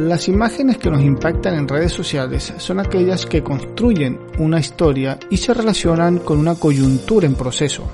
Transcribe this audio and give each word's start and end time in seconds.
Las 0.00 0.28
imágenes 0.28 0.78
que 0.78 0.90
nos 0.90 1.02
impactan 1.02 1.56
en 1.56 1.68
redes 1.68 1.92
sociales 1.92 2.54
son 2.56 2.80
aquellas 2.80 3.26
que 3.26 3.42
construyen 3.42 4.18
una 4.38 4.58
historia 4.58 5.18
y 5.28 5.36
se 5.36 5.52
relacionan 5.52 6.20
con 6.20 6.38
una 6.38 6.54
coyuntura 6.54 7.26
en 7.26 7.34
proceso, 7.34 7.86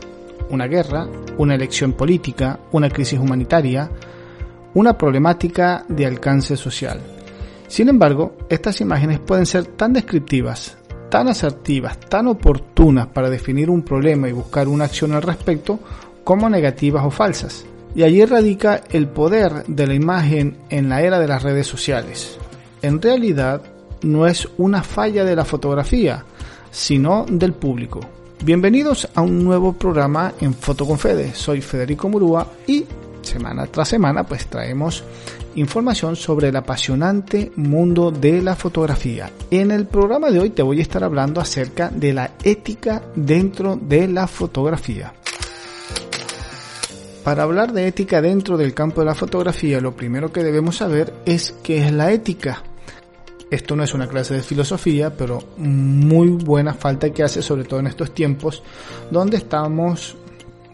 una 0.50 0.68
guerra, 0.68 1.08
una 1.36 1.56
elección 1.56 1.94
política, 1.94 2.60
una 2.70 2.90
crisis 2.90 3.18
humanitaria, 3.18 3.90
una 4.74 4.96
problemática 4.96 5.84
de 5.88 6.06
alcance 6.06 6.56
social. 6.56 7.00
Sin 7.66 7.88
embargo, 7.88 8.36
estas 8.48 8.80
imágenes 8.80 9.18
pueden 9.18 9.44
ser 9.44 9.66
tan 9.66 9.92
descriptivas, 9.92 10.78
tan 11.10 11.26
asertivas, 11.26 11.98
tan 11.98 12.28
oportunas 12.28 13.08
para 13.08 13.28
definir 13.28 13.68
un 13.68 13.82
problema 13.82 14.28
y 14.28 14.32
buscar 14.32 14.68
una 14.68 14.84
acción 14.84 15.12
al 15.12 15.22
respecto, 15.22 15.80
como 16.22 16.48
negativas 16.48 17.04
o 17.04 17.10
falsas. 17.10 17.66
Y 17.96 18.02
allí 18.02 18.26
radica 18.26 18.82
el 18.90 19.08
poder 19.08 19.64
de 19.68 19.86
la 19.86 19.94
imagen 19.94 20.58
en 20.68 20.90
la 20.90 21.00
era 21.00 21.18
de 21.18 21.26
las 21.26 21.42
redes 21.42 21.66
sociales. 21.66 22.36
En 22.82 23.00
realidad, 23.00 23.62
no 24.02 24.26
es 24.26 24.46
una 24.58 24.82
falla 24.82 25.24
de 25.24 25.34
la 25.34 25.46
fotografía, 25.46 26.22
sino 26.70 27.24
del 27.26 27.54
público. 27.54 28.00
Bienvenidos 28.44 29.08
a 29.14 29.22
un 29.22 29.42
nuevo 29.42 29.72
programa 29.72 30.34
en 30.42 30.52
Foto 30.52 30.86
con 30.86 30.98
Fede. 30.98 31.34
Soy 31.34 31.62
Federico 31.62 32.10
Murúa 32.10 32.46
y 32.66 32.84
semana 33.22 33.66
tras 33.66 33.88
semana 33.88 34.24
pues 34.24 34.46
traemos 34.46 35.02
información 35.54 36.16
sobre 36.16 36.48
el 36.48 36.56
apasionante 36.56 37.50
mundo 37.56 38.10
de 38.10 38.42
la 38.42 38.56
fotografía. 38.56 39.30
En 39.50 39.70
el 39.70 39.86
programa 39.86 40.30
de 40.30 40.40
hoy 40.40 40.50
te 40.50 40.62
voy 40.62 40.80
a 40.80 40.82
estar 40.82 41.02
hablando 41.02 41.40
acerca 41.40 41.88
de 41.88 42.12
la 42.12 42.32
ética 42.44 43.00
dentro 43.14 43.74
de 43.74 44.06
la 44.06 44.26
fotografía. 44.26 45.14
Para 47.26 47.42
hablar 47.42 47.72
de 47.72 47.88
ética 47.88 48.22
dentro 48.22 48.56
del 48.56 48.72
campo 48.72 49.00
de 49.00 49.06
la 49.06 49.14
fotografía, 49.16 49.80
lo 49.80 49.96
primero 49.96 50.30
que 50.30 50.44
debemos 50.44 50.76
saber 50.76 51.12
es 51.26 51.56
qué 51.64 51.84
es 51.84 51.90
la 51.90 52.12
ética. 52.12 52.62
Esto 53.50 53.74
no 53.74 53.82
es 53.82 53.92
una 53.94 54.06
clase 54.06 54.34
de 54.34 54.44
filosofía, 54.44 55.12
pero 55.12 55.42
muy 55.56 56.28
buena 56.28 56.72
falta 56.72 57.10
que 57.10 57.24
hace, 57.24 57.42
sobre 57.42 57.64
todo 57.64 57.80
en 57.80 57.88
estos 57.88 58.14
tiempos, 58.14 58.62
donde 59.10 59.38
estamos 59.38 60.16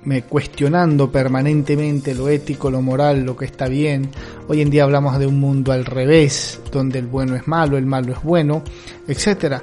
me 0.05 0.25
cuestionando 0.25 1.11
permanentemente 1.11 2.14
lo 2.14 2.28
ético, 2.28 2.70
lo 2.70 2.83
moral, 2.83 3.23
lo 3.25 3.34
que 3.34 3.47
está 3.47 3.67
bien. 3.67 4.11
Hoy 4.47 4.61
en 4.61 4.69
día 4.69 4.83
hablamos 4.83 5.19
de 5.19 5.27
un 5.27 5.41
mundo 5.41 5.73
al 5.73 5.86
revés, 5.86 6.61
donde 6.70 6.98
el 6.98 7.06
bueno 7.06 7.34
es 7.34 7.48
malo, 7.48 7.78
el 7.78 7.86
malo 7.86 8.12
es 8.12 8.23
bueno, 8.23 8.62
etc. 9.08 9.62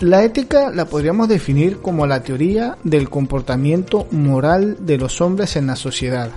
La 0.00 0.22
ética 0.22 0.70
la 0.70 0.84
podríamos 0.84 1.26
definir 1.26 1.78
como 1.78 2.06
la 2.06 2.22
teoría 2.22 2.76
del 2.84 3.08
comportamiento 3.08 4.06
moral 4.10 4.76
de 4.80 4.98
los 4.98 5.22
hombres 5.22 5.56
en 5.56 5.68
la 5.68 5.76
sociedad. 5.76 6.30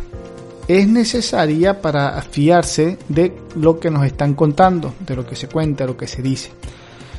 Es 0.70 0.88
necesaria 0.88 1.82
para 1.82 2.22
fiarse 2.22 2.98
de 3.10 3.36
lo 3.56 3.78
que 3.78 3.92
nos 3.92 4.06
están 4.06 4.34
contando, 4.34 4.94
de 5.06 5.14
lo 5.14 5.26
que 5.26 5.36
se 5.36 5.50
cuenta, 5.50 5.86
lo 5.86 5.98
que 5.98 6.08
se 6.08 6.22
dice. 6.22 6.52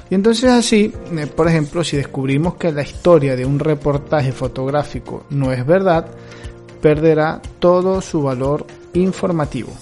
Y 0.08 0.14
entonces 0.14 0.50
así, 0.50 0.90
eh, 1.12 1.26
por 1.26 1.46
ejemplo, 1.46 1.84
si 1.84 1.98
descubrimos 1.98 2.54
que 2.54 2.72
la 2.72 2.82
historia 2.82 3.36
de 3.36 3.44
un 3.44 3.58
reportaje 3.58 4.32
fotográfico 4.32 5.26
no 5.28 5.52
es 5.52 5.66
verdad, 5.66 6.06
perderá 6.80 7.42
todo 7.58 8.00
su 8.00 8.22
valor 8.22 8.64
informativo. 8.94 9.72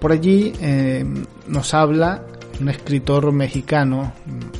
Por 0.00 0.10
allí 0.10 0.52
eh, 0.60 1.04
nos 1.46 1.72
habla 1.72 2.24
un 2.60 2.68
escritor 2.68 3.32
mexicano, 3.32 4.12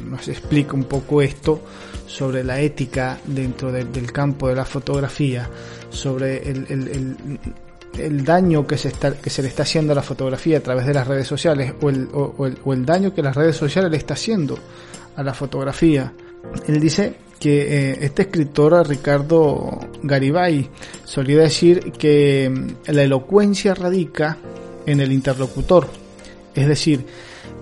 nos 0.08 0.28
explica 0.28 0.74
un 0.74 0.84
poco 0.84 1.22
esto 1.22 1.62
sobre 2.06 2.42
la 2.42 2.60
ética 2.60 3.18
dentro 3.26 3.70
del 3.70 4.12
campo 4.12 4.48
de 4.48 4.54
la 4.56 4.64
fotografía, 4.64 5.48
sobre 5.90 6.48
el, 6.48 7.18
el 7.98 8.24
daño 8.24 8.66
que 8.66 8.78
se, 8.78 8.88
está, 8.88 9.12
que 9.14 9.30
se 9.30 9.42
le 9.42 9.48
está 9.48 9.62
haciendo 9.62 9.92
a 9.92 9.96
la 9.96 10.02
fotografía 10.02 10.58
a 10.58 10.60
través 10.60 10.86
de 10.86 10.94
las 10.94 11.06
redes 11.06 11.26
sociales 11.26 11.74
o 11.80 11.90
el, 11.90 12.08
o, 12.12 12.72
el, 12.72 12.86
daño 12.86 13.14
que 13.14 13.22
las 13.22 13.34
redes 13.34 13.56
sociales 13.56 13.90
le 13.90 13.96
está 13.96 14.14
haciendo 14.14 14.58
a 15.16 15.22
la 15.22 15.34
fotografía. 15.34 16.12
Él 16.66 16.80
dice 16.80 17.16
que 17.38 17.90
eh, 17.90 17.98
este 18.02 18.22
escritor 18.22 18.86
Ricardo 18.86 19.78
Garibay 20.02 20.68
solía 21.04 21.40
decir 21.40 21.92
que 21.92 22.50
mm, 22.50 22.92
la 22.92 23.02
elocuencia 23.02 23.74
radica 23.74 24.38
en 24.86 25.00
el 25.00 25.12
interlocutor, 25.12 25.88
es 26.54 26.66
decir, 26.66 27.04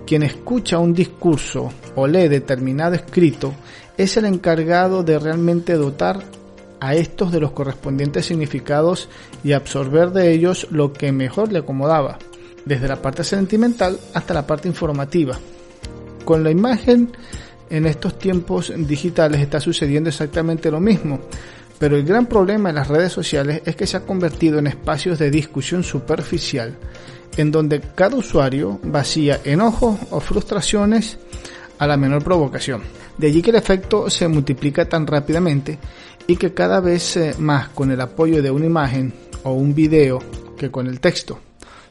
quien 0.09 0.23
escucha 0.23 0.79
un 0.79 0.91
discurso 0.91 1.71
o 1.93 2.07
lee 2.07 2.27
determinado 2.29 2.95
escrito 2.95 3.53
es 3.95 4.17
el 4.17 4.25
encargado 4.25 5.03
de 5.03 5.19
realmente 5.19 5.73
dotar 5.73 6.23
a 6.79 6.95
estos 6.95 7.31
de 7.31 7.39
los 7.39 7.51
correspondientes 7.51 8.25
significados 8.25 9.07
y 9.43 9.51
absorber 9.51 10.09
de 10.09 10.31
ellos 10.31 10.65
lo 10.71 10.93
que 10.93 11.11
mejor 11.11 11.51
le 11.51 11.59
acomodaba, 11.59 12.17
desde 12.65 12.87
la 12.87 12.99
parte 12.99 13.23
sentimental 13.23 13.99
hasta 14.15 14.33
la 14.33 14.47
parte 14.47 14.67
informativa. 14.67 15.37
Con 16.25 16.43
la 16.43 16.49
imagen 16.49 17.11
en 17.69 17.85
estos 17.85 18.17
tiempos 18.17 18.73
digitales 18.75 19.41
está 19.41 19.59
sucediendo 19.59 20.09
exactamente 20.09 20.71
lo 20.71 20.79
mismo, 20.79 21.19
pero 21.79 21.95
el 21.95 22.03
gran 22.03 22.25
problema 22.25 22.69
en 22.69 22.75
las 22.75 22.89
redes 22.89 23.11
sociales 23.11 23.61
es 23.65 23.75
que 23.75 23.87
se 23.87 23.97
ha 23.97 24.05
convertido 24.05 24.59
en 24.59 24.67
espacios 24.67 25.17
de 25.17 25.31
discusión 25.31 25.83
superficial, 25.83 26.75
en 27.37 27.51
donde 27.51 27.81
cada 27.95 28.17
usuario 28.17 28.79
vacía 28.83 29.39
enojos 29.45 29.97
o 30.11 30.19
frustraciones 30.19 31.17
a 31.79 31.87
la 31.87 31.97
menor 31.97 32.23
provocación. 32.23 32.81
De 33.17 33.27
allí 33.27 33.41
que 33.41 33.51
el 33.51 33.55
efecto 33.55 34.09
se 34.09 34.27
multiplica 34.27 34.87
tan 34.87 35.07
rápidamente 35.07 35.79
y 36.27 36.35
que 36.35 36.53
cada 36.53 36.81
vez 36.81 37.17
eh, 37.17 37.33
más 37.39 37.69
con 37.69 37.91
el 37.91 38.01
apoyo 38.01 38.43
de 38.43 38.51
una 38.51 38.65
imagen 38.65 39.13
o 39.43 39.53
un 39.53 39.73
video 39.73 40.19
que 40.57 40.69
con 40.69 40.87
el 40.87 40.99
texto. 40.99 41.39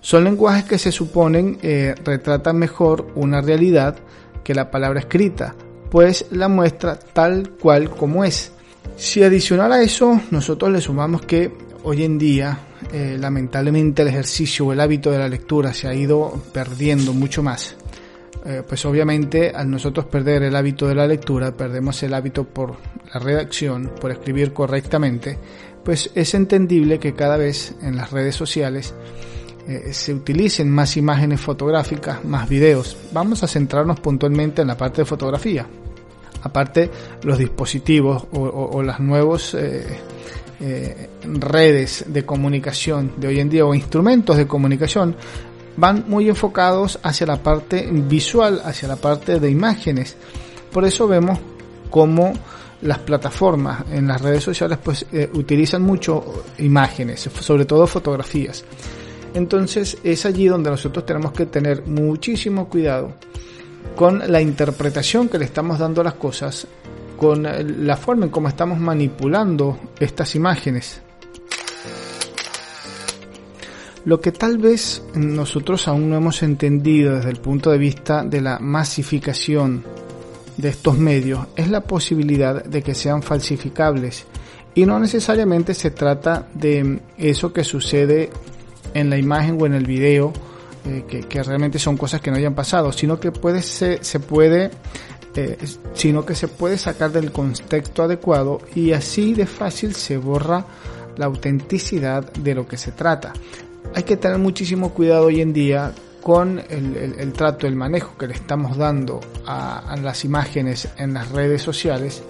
Son 0.00 0.22
lenguajes 0.22 0.65
que 0.65 0.78
se 0.78 0.93
suponen 0.93 1.59
eh, 1.62 1.94
retratan 2.05 2.56
mejor 2.56 3.10
una 3.15 3.41
realidad 3.41 3.97
que 4.44 4.55
la 4.55 4.70
palabra 4.70 5.00
escrita, 5.00 5.55
pues 5.91 6.26
la 6.31 6.49
muestra 6.49 6.99
tal 6.99 7.50
cual 7.50 7.91
como 7.91 8.25
es. 8.25 8.53
Si 8.98 9.22
adicional 9.22 9.72
a 9.72 9.81
eso 9.81 10.20
nosotros 10.31 10.70
le 10.70 10.81
sumamos 10.81 11.22
que 11.22 11.50
hoy 11.84 12.03
en 12.03 12.19
día 12.19 12.59
eh, 12.92 13.16
lamentablemente 13.19 14.03
el 14.03 14.09
ejercicio 14.09 14.66
o 14.66 14.72
el 14.72 14.81
hábito 14.81 15.10
de 15.10 15.19
la 15.19 15.28
lectura 15.28 15.72
se 15.72 15.88
ha 15.88 15.94
ido 15.94 16.42
perdiendo 16.53 17.14
mucho 17.14 17.42
más 17.42 17.76
eh, 18.44 18.62
pues 18.66 18.84
obviamente 18.87 19.50
al 19.50 19.70
nosotros 19.70 20.06
perder 20.06 20.44
el 20.44 20.56
hábito 20.56 20.87
de 20.87 20.94
la 20.94 21.06
lectura, 21.06 21.53
perdemos 21.53 22.03
el 22.03 22.14
hábito 22.14 22.44
por 22.44 22.76
la 23.12 23.20
redacción, 23.20 23.92
por 24.00 24.10
escribir 24.10 24.53
correctamente, 24.53 25.38
pues 25.84 26.10
es 26.14 26.34
entendible 26.34 26.98
que 26.98 27.14
cada 27.14 27.37
vez 27.37 27.75
en 27.82 27.97
las 27.97 28.10
redes 28.10 28.37
sociales 28.37 28.94
eh, 29.66 29.92
se 29.92 30.14
utilicen 30.14 30.70
más 30.70 30.97
imágenes 30.97 31.41
fotográficas, 31.41 32.25
más 32.25 32.48
videos. 32.48 32.97
Vamos 33.12 33.42
a 33.42 33.48
centrarnos 33.48 34.00
puntualmente 34.00 34.62
en 34.62 34.69
la 34.69 34.76
parte 34.76 35.03
de 35.03 35.06
fotografía. 35.06 35.66
Aparte, 36.43 36.91
los 37.22 37.38
dispositivos 37.38 38.26
o, 38.32 38.82
las 38.82 39.00
nuevas 39.00 39.54
eh, 39.54 41.09
redes 41.22 42.04
de 42.09 42.25
comunicación 42.25 43.12
de 43.16 43.28
hoy 43.28 43.41
en 43.41 43.49
día 43.49 43.65
o 43.65 43.75
instrumentos 43.75 44.37
de 44.37 44.47
comunicación 44.47 45.16
van 45.76 46.04
muy 46.09 46.28
enfocados 46.28 46.99
hacia 47.03 47.26
la 47.26 47.41
parte 47.43 47.88
visual, 47.91 48.60
hacia 48.65 48.88
la 48.88 48.97
parte 48.97 49.38
de 49.38 49.50
imágenes. 49.50 50.16
Por 50.72 50.84
eso 50.84 51.06
vemos 51.06 51.38
cómo 51.88 52.32
las 52.82 52.99
plataformas 52.99 53.84
en 53.91 54.09
las 54.09 54.20
redes 54.20 54.43
sociales 54.43 54.78
pues 54.82 55.06
eh, 55.12 55.31
utilizan 55.32 55.82
mucho 55.82 56.44
imágenes, 56.59 57.28
sobre 57.41 57.65
todo 57.65 57.87
fotografías. 57.87 58.65
Entonces 59.34 59.99
es 60.03 60.26
allí 60.26 60.47
donde 60.47 60.70
nosotros 60.70 61.06
tenemos 61.06 61.32
que 61.32 61.47
tener 61.47 61.87
muchísimo 61.87 62.69
cuidado 62.69 63.12
con 63.98 64.22
la 64.31 64.41
interpretación 64.41 65.28
que 65.28 65.41
le 65.41 65.44
estamos 65.44 65.76
dando 65.76 66.02
a 66.02 66.05
las 66.05 66.14
cosas, 66.14 66.69
con 67.17 67.43
la 67.43 67.96
forma 67.96 68.26
en 68.26 68.31
cómo 68.31 68.46
estamos 68.46 68.78
manipulando 68.78 69.76
estas 69.99 70.37
imágenes. 70.37 71.02
Lo 74.05 74.20
que 74.20 74.31
tal 74.31 74.58
vez 74.58 75.02
nosotros 75.17 75.88
aún 75.88 76.08
no 76.08 76.17
hemos 76.17 76.44
entendido 76.44 77.17
desde 77.17 77.31
el 77.31 77.40
punto 77.40 77.73
de 77.73 77.78
vista 77.78 78.23
de 78.23 78.40
la 78.40 78.61
masificación 78.61 79.82
de 80.56 80.69
estos 80.69 80.96
medios 80.96 81.49
es 81.56 81.69
la 81.69 81.81
posibilidad 81.81 82.62
de 82.62 82.82
que 82.82 82.94
sean 82.94 83.20
falsificables 83.20 84.26
y 84.76 84.87
no 84.87 85.00
necesariamente 85.00 85.75
se 85.75 85.90
trata 85.90 86.46
de 86.55 87.00
eso 87.19 87.52
que 87.52 87.64
sucede 87.64 88.31
en 88.94 89.11
la 89.11 89.19
imagen 89.19 89.61
o 89.61 89.67
en 89.67 89.75
el 89.75 89.87
video 89.87 90.32
eh, 90.88 91.05
que, 91.06 91.43
realmente 91.43 91.79
son 91.79 91.96
cosas 91.96 92.20
que 92.20 92.31
no 92.31 92.37
hayan 92.37 92.55
pasado 92.55 92.93
sino 92.93 93.20
que 93.20 93.31
puede 93.31 93.62
se 93.62 94.20
puede 94.20 94.70
eh, 95.38 95.56
sino 95.94 96.26
que 96.26 96.35
se 96.35 96.49
puede 96.49 96.79
sacar 96.79 97.12
del 97.12 97.31
contexto 97.31 98.02
adecuado 98.02 98.61
y 98.75 98.90
así 98.90 99.35
de 99.35 99.46
fácil 99.46 99.94
se 99.94 100.17
borra 100.17 100.64
la 101.17 101.26
autenticidad 101.26 102.32
de 102.32 102.55
lo 102.56 102.67
que 102.67 102.76
se 102.76 102.90
trata. 102.90 103.32
Hay 103.94 104.02
que 104.02 104.17
tener 104.17 104.38
muchísimo 104.38 104.93
cuidado 104.93 105.26
hoy 105.26 105.40
en 105.40 105.52
día 105.52 105.93
con 106.23 106.61
el, 106.69 107.32
trato, 107.35 107.69
el 107.69 107.76
manejo 107.76 108.19
que 108.19 108.26
le 108.26 108.35
estamos 108.35 108.76
dando 108.76 109.20
a, 109.46 109.96
las 110.02 110.25
imágenes 110.25 110.88
en 110.99 111.14
las 111.14 111.31
redes 111.31 111.62
sociales, 111.62 112.23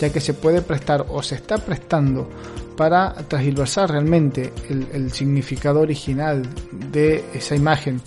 ya 0.00 0.10
que 0.10 0.20
se 0.20 0.34
puede 0.34 0.62
prestar 0.62 1.06
o 1.08 1.22
se 1.22 1.36
está 1.36 1.58
prestando 1.58 2.28
para 2.76 3.12
transversar 3.28 3.90
realmente 3.90 4.52
el, 4.68 5.12
significado 5.12 5.80
original 5.80 6.42
de 6.90 7.22
esa 7.34 7.54
imagen. 7.54 8.00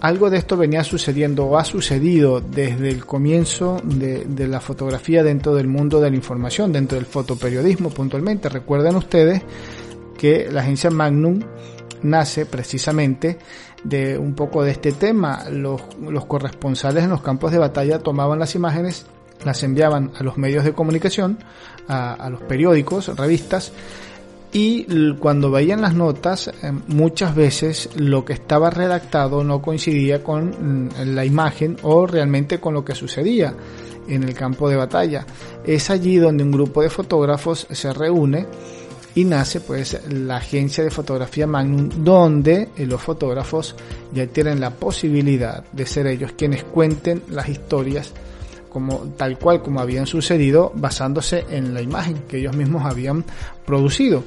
Algo 0.00 0.30
de 0.30 0.36
esto 0.36 0.56
venía 0.56 0.84
sucediendo 0.84 1.46
o 1.46 1.58
ha 1.58 1.64
sucedido 1.64 2.40
desde 2.40 2.90
el 2.90 3.04
comienzo 3.04 3.80
de, 3.82 4.24
de, 4.26 4.46
la 4.46 4.60
fotografía 4.60 5.22
dentro 5.24 5.54
del 5.54 5.66
mundo 5.66 6.00
de 6.00 6.10
la 6.10 6.16
información, 6.16 6.72
dentro 6.72 6.96
del 6.96 7.06
fotoperiodismo 7.06 7.90
puntualmente. 7.90 8.48
Recuerden 8.48 8.96
ustedes 8.96 9.42
que 10.16 10.48
la 10.52 10.60
agencia 10.60 10.90
Magnum 10.90 11.40
nace 12.02 12.46
precisamente 12.46 13.38
de 13.82 14.16
un 14.18 14.34
poco 14.34 14.62
de 14.62 14.70
este 14.70 14.92
tema. 14.92 15.44
Los, 15.50 15.82
corresponsales 16.26 17.04
en 17.04 17.10
los 17.10 17.22
campos 17.22 17.52
de 17.52 17.58
batalla 17.58 17.98
tomaban 17.98 18.38
las 18.38 18.54
imágenes, 18.54 19.06
las 19.44 19.62
enviaban 19.62 20.12
a 20.18 20.22
los 20.22 20.38
medios 20.38 20.64
de 20.64 20.72
comunicación, 20.72 21.38
a, 21.88 22.28
los 22.30 22.42
periódicos, 22.42 23.08
revistas, 23.16 23.72
y 24.52 24.84
cuando 25.14 25.50
veían 25.50 25.82
las 25.82 25.94
notas, 25.94 26.46
eh, 26.46 26.52
muchas 26.86 27.34
veces 27.34 27.90
lo 27.96 28.24
que 28.24 28.34
estaba 28.34 28.70
redactado 28.70 29.42
no 29.42 29.60
coincidía 29.60 30.22
con 30.22 30.86
mm, 30.86 31.14
la 31.14 31.24
imagen 31.24 31.76
o 31.82 32.06
realmente 32.06 32.60
con 32.60 32.72
lo 32.72 32.84
que 32.84 32.94
sucedía 32.94 33.52
en 34.06 34.22
el 34.22 34.32
campo 34.34 34.68
de 34.68 34.76
batalla. 34.76 35.26
Es 35.64 35.90
allí 35.90 36.18
donde 36.18 36.44
un 36.44 36.52
grupo 36.52 36.82
de 36.82 36.90
fotógrafos 36.90 37.66
se 37.68 37.92
reúne 37.92 38.46
y 39.16 39.24
nace 39.24 39.60
pues 39.60 40.00
la 40.08 40.36
agencia 40.36 40.82
de 40.84 40.90
fotografía 40.90 41.46
Magnum 41.46 41.88
donde 42.04 42.68
eh, 42.76 42.86
los 42.86 43.00
fotógrafos 43.00 43.74
ya 44.12 44.26
tienen 44.26 44.60
la 44.60 44.70
posibilidad 44.70 45.64
de 45.72 45.86
ser 45.86 46.06
ellos 46.06 46.32
quienes 46.36 46.64
cuenten 46.64 47.22
las 47.28 47.48
historias 47.48 48.12
como 48.74 49.14
tal 49.16 49.38
cual 49.38 49.62
como 49.62 49.80
habían 49.80 50.04
sucedido 50.04 50.72
basándose 50.74 51.46
en 51.48 51.72
la 51.72 51.80
imagen 51.80 52.24
que 52.28 52.38
ellos 52.38 52.56
mismos 52.56 52.84
habían 52.84 53.24
producido 53.64 54.24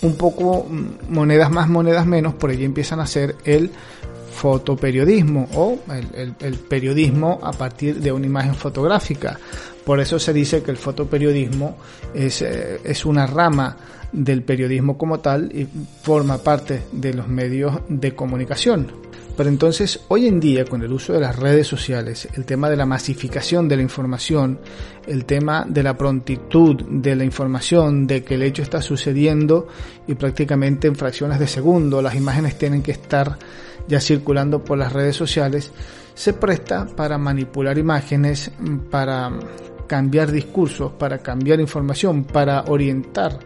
un 0.00 0.16
poco 0.16 0.64
mm, 0.64 1.12
monedas 1.12 1.50
más 1.50 1.68
monedas 1.68 2.06
menos 2.06 2.32
por 2.32 2.48
allí 2.48 2.64
empiezan 2.64 2.98
a 2.98 3.02
hacer 3.02 3.36
el 3.44 3.70
fotoperiodismo 4.32 5.48
o 5.54 5.78
el, 6.14 6.54
periodismo 6.54 7.40
a 7.42 7.52
partir 7.52 8.00
de 8.00 8.12
una 8.12 8.26
imagen 8.26 8.54
fotográfica. 8.54 9.38
Por 9.84 9.98
eso 9.98 10.18
se 10.18 10.32
dice 10.32 10.62
que 10.62 10.70
el 10.70 10.76
fotoperiodismo 10.76 11.76
es, 12.12 12.42
eh, 12.42 12.80
es 12.84 13.06
una 13.06 13.26
rama 13.26 13.76
del 14.12 14.42
periodismo 14.42 14.98
como 14.98 15.20
tal 15.20 15.50
y 15.54 15.66
forma 16.02 16.36
parte 16.38 16.82
de 16.92 17.14
los 17.14 17.28
medios 17.28 17.80
de 17.88 18.14
comunicación. 18.14 19.05
Pero 19.36 19.50
entonces, 19.50 20.00
hoy 20.08 20.26
en 20.26 20.40
día, 20.40 20.64
con 20.64 20.82
el 20.82 20.90
uso 20.90 21.12
de 21.12 21.20
las 21.20 21.36
redes 21.36 21.66
sociales, 21.66 22.26
el 22.34 22.46
tema 22.46 22.70
de 22.70 22.76
la 22.76 22.86
masificación 22.86 23.68
de 23.68 23.76
la 23.76 23.82
información, 23.82 24.58
el 25.06 25.26
tema 25.26 25.66
de 25.68 25.82
la 25.82 25.96
prontitud 25.96 26.76
de 26.88 27.14
la 27.14 27.24
información, 27.24 28.06
de 28.06 28.24
que 28.24 28.34
el 28.36 28.42
hecho 28.42 28.62
está 28.62 28.80
sucediendo 28.80 29.68
y 30.06 30.14
prácticamente 30.14 30.88
en 30.88 30.96
fracciones 30.96 31.38
de 31.38 31.46
segundo, 31.46 32.00
las 32.00 32.14
imágenes 32.14 32.56
tienen 32.56 32.82
que 32.82 32.92
estar 32.92 33.38
ya 33.86 34.00
circulando 34.00 34.64
por 34.64 34.78
las 34.78 34.92
redes 34.92 35.16
sociales, 35.16 35.70
se 36.14 36.32
presta 36.32 36.86
para 36.86 37.18
manipular 37.18 37.76
imágenes, 37.76 38.50
para 38.90 39.30
cambiar 39.86 40.32
discursos, 40.32 40.92
para 40.92 41.18
cambiar 41.18 41.60
información, 41.60 42.24
para 42.24 42.62
orientar 42.68 43.38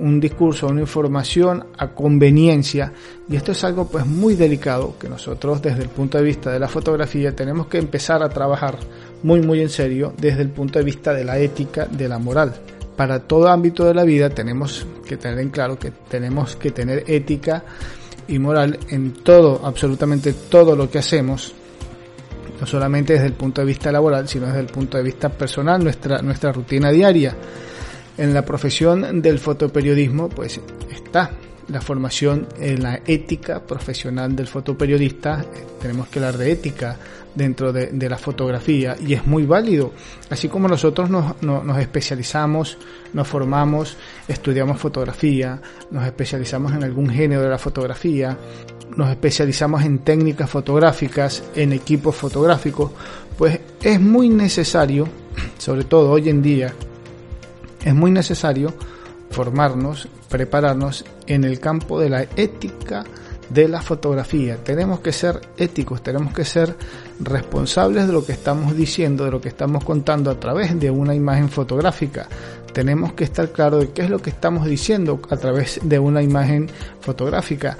un 0.00 0.20
discurso, 0.20 0.68
una 0.68 0.80
información 0.80 1.66
a 1.76 1.88
conveniencia 1.88 2.92
y 3.28 3.36
esto 3.36 3.52
es 3.52 3.64
algo 3.64 3.88
pues 3.88 4.06
muy 4.06 4.34
delicado 4.34 4.94
que 4.98 5.08
nosotros 5.08 5.60
desde 5.60 5.82
el 5.82 5.88
punto 5.88 6.18
de 6.18 6.24
vista 6.24 6.52
de 6.52 6.58
la 6.58 6.68
fotografía 6.68 7.34
tenemos 7.34 7.66
que 7.66 7.78
empezar 7.78 8.22
a 8.22 8.28
trabajar 8.28 8.76
muy 9.22 9.40
muy 9.40 9.60
en 9.60 9.68
serio 9.68 10.12
desde 10.16 10.42
el 10.42 10.50
punto 10.50 10.78
de 10.78 10.84
vista 10.84 11.12
de 11.12 11.24
la 11.24 11.38
ética, 11.38 11.86
de 11.86 12.08
la 12.08 12.18
moral. 12.18 12.54
Para 12.96 13.20
todo 13.20 13.48
ámbito 13.48 13.84
de 13.84 13.94
la 13.94 14.04
vida 14.04 14.30
tenemos 14.30 14.86
que 15.06 15.16
tener 15.16 15.38
en 15.38 15.50
claro 15.50 15.78
que 15.78 15.92
tenemos 16.08 16.56
que 16.56 16.70
tener 16.70 17.04
ética 17.06 17.64
y 18.28 18.38
moral 18.38 18.78
en 18.90 19.12
todo, 19.12 19.60
absolutamente 19.64 20.32
todo 20.32 20.76
lo 20.76 20.90
que 20.90 20.98
hacemos, 20.98 21.54
no 22.60 22.66
solamente 22.66 23.14
desde 23.14 23.26
el 23.26 23.32
punto 23.32 23.62
de 23.62 23.66
vista 23.66 23.90
laboral, 23.90 24.28
sino 24.28 24.46
desde 24.46 24.60
el 24.60 24.66
punto 24.66 24.98
de 24.98 25.02
vista 25.02 25.28
personal, 25.30 25.82
nuestra, 25.82 26.20
nuestra 26.22 26.52
rutina 26.52 26.90
diaria. 26.90 27.34
En 28.18 28.34
la 28.34 28.44
profesión 28.44 29.22
del 29.22 29.38
fotoperiodismo, 29.38 30.28
pues 30.28 30.60
está 30.90 31.30
la 31.68 31.80
formación 31.80 32.48
en 32.58 32.82
la 32.82 33.00
ética 33.06 33.60
profesional 33.60 34.34
del 34.34 34.46
fotoperiodista. 34.46 35.44
Tenemos 35.80 36.08
que 36.08 36.18
hablar 36.18 36.36
de 36.36 36.50
ética 36.50 36.96
dentro 37.34 37.72
de, 37.72 38.08
la 38.08 38.18
fotografía 38.18 38.96
y 39.00 39.14
es 39.14 39.24
muy 39.26 39.46
válido. 39.46 39.92
Así 40.30 40.48
como 40.48 40.66
nosotros 40.66 41.08
nos, 41.10 41.78
especializamos, 41.78 42.78
nos 43.12 43.28
formamos, 43.28 43.96
estudiamos 44.26 44.78
fotografía, 44.80 45.60
nos 45.90 46.04
especializamos 46.04 46.72
en 46.72 46.82
algún 46.82 47.08
género 47.10 47.42
de 47.42 47.48
la 47.50 47.58
fotografía, 47.58 48.36
nos 48.96 49.10
especializamos 49.10 49.84
en 49.84 50.00
técnicas 50.00 50.50
fotográficas, 50.50 51.44
en 51.54 51.72
equipos 51.72 52.16
fotográficos, 52.16 52.90
pues 53.36 53.60
es 53.80 54.00
muy 54.00 54.28
necesario, 54.28 55.06
sobre 55.58 55.84
todo 55.84 56.10
hoy 56.10 56.28
en 56.28 56.42
día, 56.42 56.74
es 57.84 57.94
muy 57.94 58.10
necesario 58.10 58.74
formarnos, 59.30 60.08
prepararnos 60.28 61.04
en 61.26 61.44
el 61.44 61.60
campo 61.60 62.00
de 62.00 62.10
la 62.10 62.22
ética 62.22 63.04
de 63.50 63.68
la 63.68 63.80
fotografía. 63.80 64.56
Tenemos 64.62 65.00
que 65.00 65.12
ser 65.12 65.40
éticos, 65.56 66.02
tenemos 66.02 66.32
que 66.34 66.44
ser 66.44 66.76
responsables 67.20 68.06
de 68.06 68.12
lo 68.12 68.24
que 68.24 68.32
estamos 68.32 68.76
diciendo, 68.76 69.24
de 69.24 69.30
lo 69.30 69.40
que 69.40 69.48
estamos 69.48 69.84
contando 69.84 70.30
a 70.30 70.38
través 70.38 70.78
de 70.78 70.90
una 70.90 71.14
imagen 71.14 71.48
fotográfica. 71.48 72.28
Tenemos 72.72 73.14
que 73.14 73.24
estar 73.24 73.50
claro 73.50 73.78
de 73.78 73.90
qué 73.90 74.02
es 74.02 74.10
lo 74.10 74.20
que 74.20 74.30
estamos 74.30 74.66
diciendo 74.66 75.20
a 75.30 75.36
través 75.36 75.80
de 75.82 75.98
una 75.98 76.22
imagen 76.22 76.70
fotográfica 77.00 77.78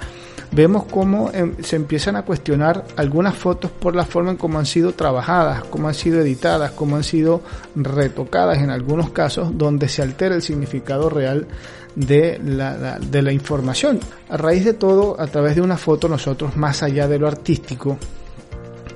vemos 0.51 0.85
cómo 0.85 1.31
em, 1.33 1.55
se 1.61 1.75
empiezan 1.75 2.15
a 2.15 2.23
cuestionar 2.23 2.85
algunas 2.95 3.35
fotos 3.35 3.71
por 3.71 3.95
la 3.95 4.05
forma 4.05 4.31
en 4.31 4.37
cómo 4.37 4.59
han 4.59 4.65
sido 4.65 4.93
trabajadas, 4.93 5.63
cómo 5.65 5.87
han 5.87 5.93
sido 5.93 6.21
editadas, 6.21 6.71
cómo 6.71 6.95
han 6.95 7.03
sido 7.03 7.41
retocadas 7.75 8.59
en 8.59 8.69
algunos 8.69 9.11
casos, 9.11 9.57
donde 9.57 9.87
se 9.87 10.01
altera 10.01 10.35
el 10.35 10.41
significado 10.41 11.09
real 11.09 11.47
de 11.95 12.39
la, 12.43 12.99
de 12.99 13.21
la 13.21 13.31
información. 13.31 13.99
A 14.29 14.37
raíz 14.37 14.65
de 14.65 14.73
todo, 14.73 15.19
a 15.19 15.27
través 15.27 15.55
de 15.55 15.61
una 15.61 15.77
foto, 15.77 16.07
nosotros, 16.07 16.55
más 16.55 16.83
allá 16.83 17.07
de 17.07 17.19
lo 17.19 17.27
artístico, 17.27 17.97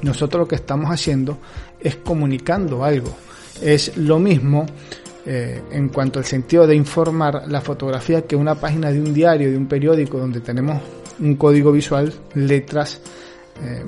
nosotros 0.02 0.42
lo 0.42 0.48
que 0.48 0.56
estamos 0.56 0.92
haciendo 0.92 1.38
es 1.80 1.98
comunicando 1.98 2.84
algo. 2.84 3.16
Es 3.62 3.96
lo 3.98 4.20
mismo 4.20 4.66
eh, 5.26 5.62
en 5.72 5.90
cuanto 5.90 6.20
al 6.20 6.26
sentido 6.26 6.68
de 6.68 6.76
informar 6.76 7.44
la 7.48 7.62
fotografía 7.62 8.24
que 8.24 8.36
una 8.36 8.56
página 8.56 8.92
de 8.92 9.00
un 9.00 9.14
diario, 9.14 9.50
de 9.50 9.58
un 9.58 9.68
periódico, 9.68 10.18
donde 10.18 10.42
tenemos 10.42 10.82
un 11.24 11.36
código 11.36 11.72
visual, 11.72 12.14
letras, 12.36 13.02
eh, 13.62 13.84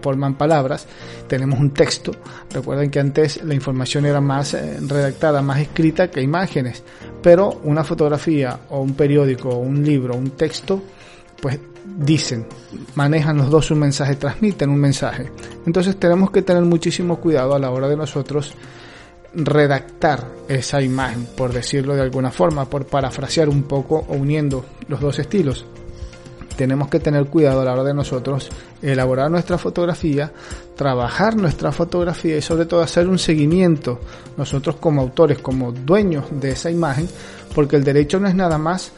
forman 0.00 0.34
palabras, 0.34 0.86
tenemos 1.26 1.58
un 1.58 1.70
texto. 1.70 2.12
Recuerden 2.50 2.90
que 2.90 3.00
antes 3.00 3.42
la 3.44 3.54
información 3.54 4.06
era 4.06 4.20
más 4.20 4.54
eh, 4.54 4.78
redactada, 4.86 5.40
más 5.42 5.60
escrita 5.60 6.10
que 6.10 6.20
imágenes, 6.20 6.82
pero 7.22 7.60
una 7.64 7.84
fotografía 7.84 8.60
o 8.70 8.80
un 8.80 8.94
periódico 8.94 9.50
o 9.50 9.58
un 9.58 9.84
libro, 9.84 10.16
un 10.16 10.30
texto, 10.30 10.82
pues 11.40 11.58
dicen, 11.84 12.46
manejan 12.96 13.38
los 13.38 13.50
dos 13.50 13.70
un 13.70 13.78
mensaje, 13.80 14.16
transmiten 14.16 14.70
un 14.70 14.80
mensaje. 14.80 15.30
Entonces 15.64 15.96
tenemos 15.96 16.30
que 16.30 16.42
tener 16.42 16.62
muchísimo 16.64 17.18
cuidado 17.18 17.54
a 17.54 17.58
la 17.58 17.70
hora 17.70 17.88
de 17.88 17.96
nosotros 17.96 18.52
redactar 19.34 20.26
esa 20.48 20.82
imagen, 20.82 21.26
por 21.36 21.52
decirlo 21.52 21.94
de 21.94 22.02
alguna 22.02 22.30
forma, 22.30 22.64
por 22.64 22.86
parafrasear 22.86 23.48
un 23.48 23.62
poco 23.62 24.04
o 24.08 24.14
uniendo 24.14 24.64
los 24.88 25.00
dos 25.00 25.18
estilos 25.18 25.64
tenemos 26.58 26.88
que 26.88 26.98
tener 26.98 27.26
cuidado 27.26 27.60
a 27.60 27.64
la 27.64 27.72
hora 27.72 27.84
de 27.84 27.94
nosotros 27.94 28.48
elaborar 28.82 29.30
nuestra 29.30 29.58
fotografía, 29.58 30.32
trabajar 30.74 31.36
nuestra 31.36 31.70
fotografía 31.70 32.36
y 32.36 32.42
sobre 32.42 32.66
todo 32.66 32.82
hacer 32.82 33.06
un 33.06 33.16
seguimiento 33.16 34.00
nosotros 34.36 34.74
como 34.80 35.00
autores, 35.00 35.38
como 35.38 35.70
dueños 35.70 36.24
de 36.32 36.50
esa 36.50 36.68
imagen, 36.68 37.08
porque 37.54 37.76
el 37.76 37.84
derecho 37.84 38.18
no 38.18 38.26
es 38.26 38.34
nada 38.34 38.58
más 38.58 38.90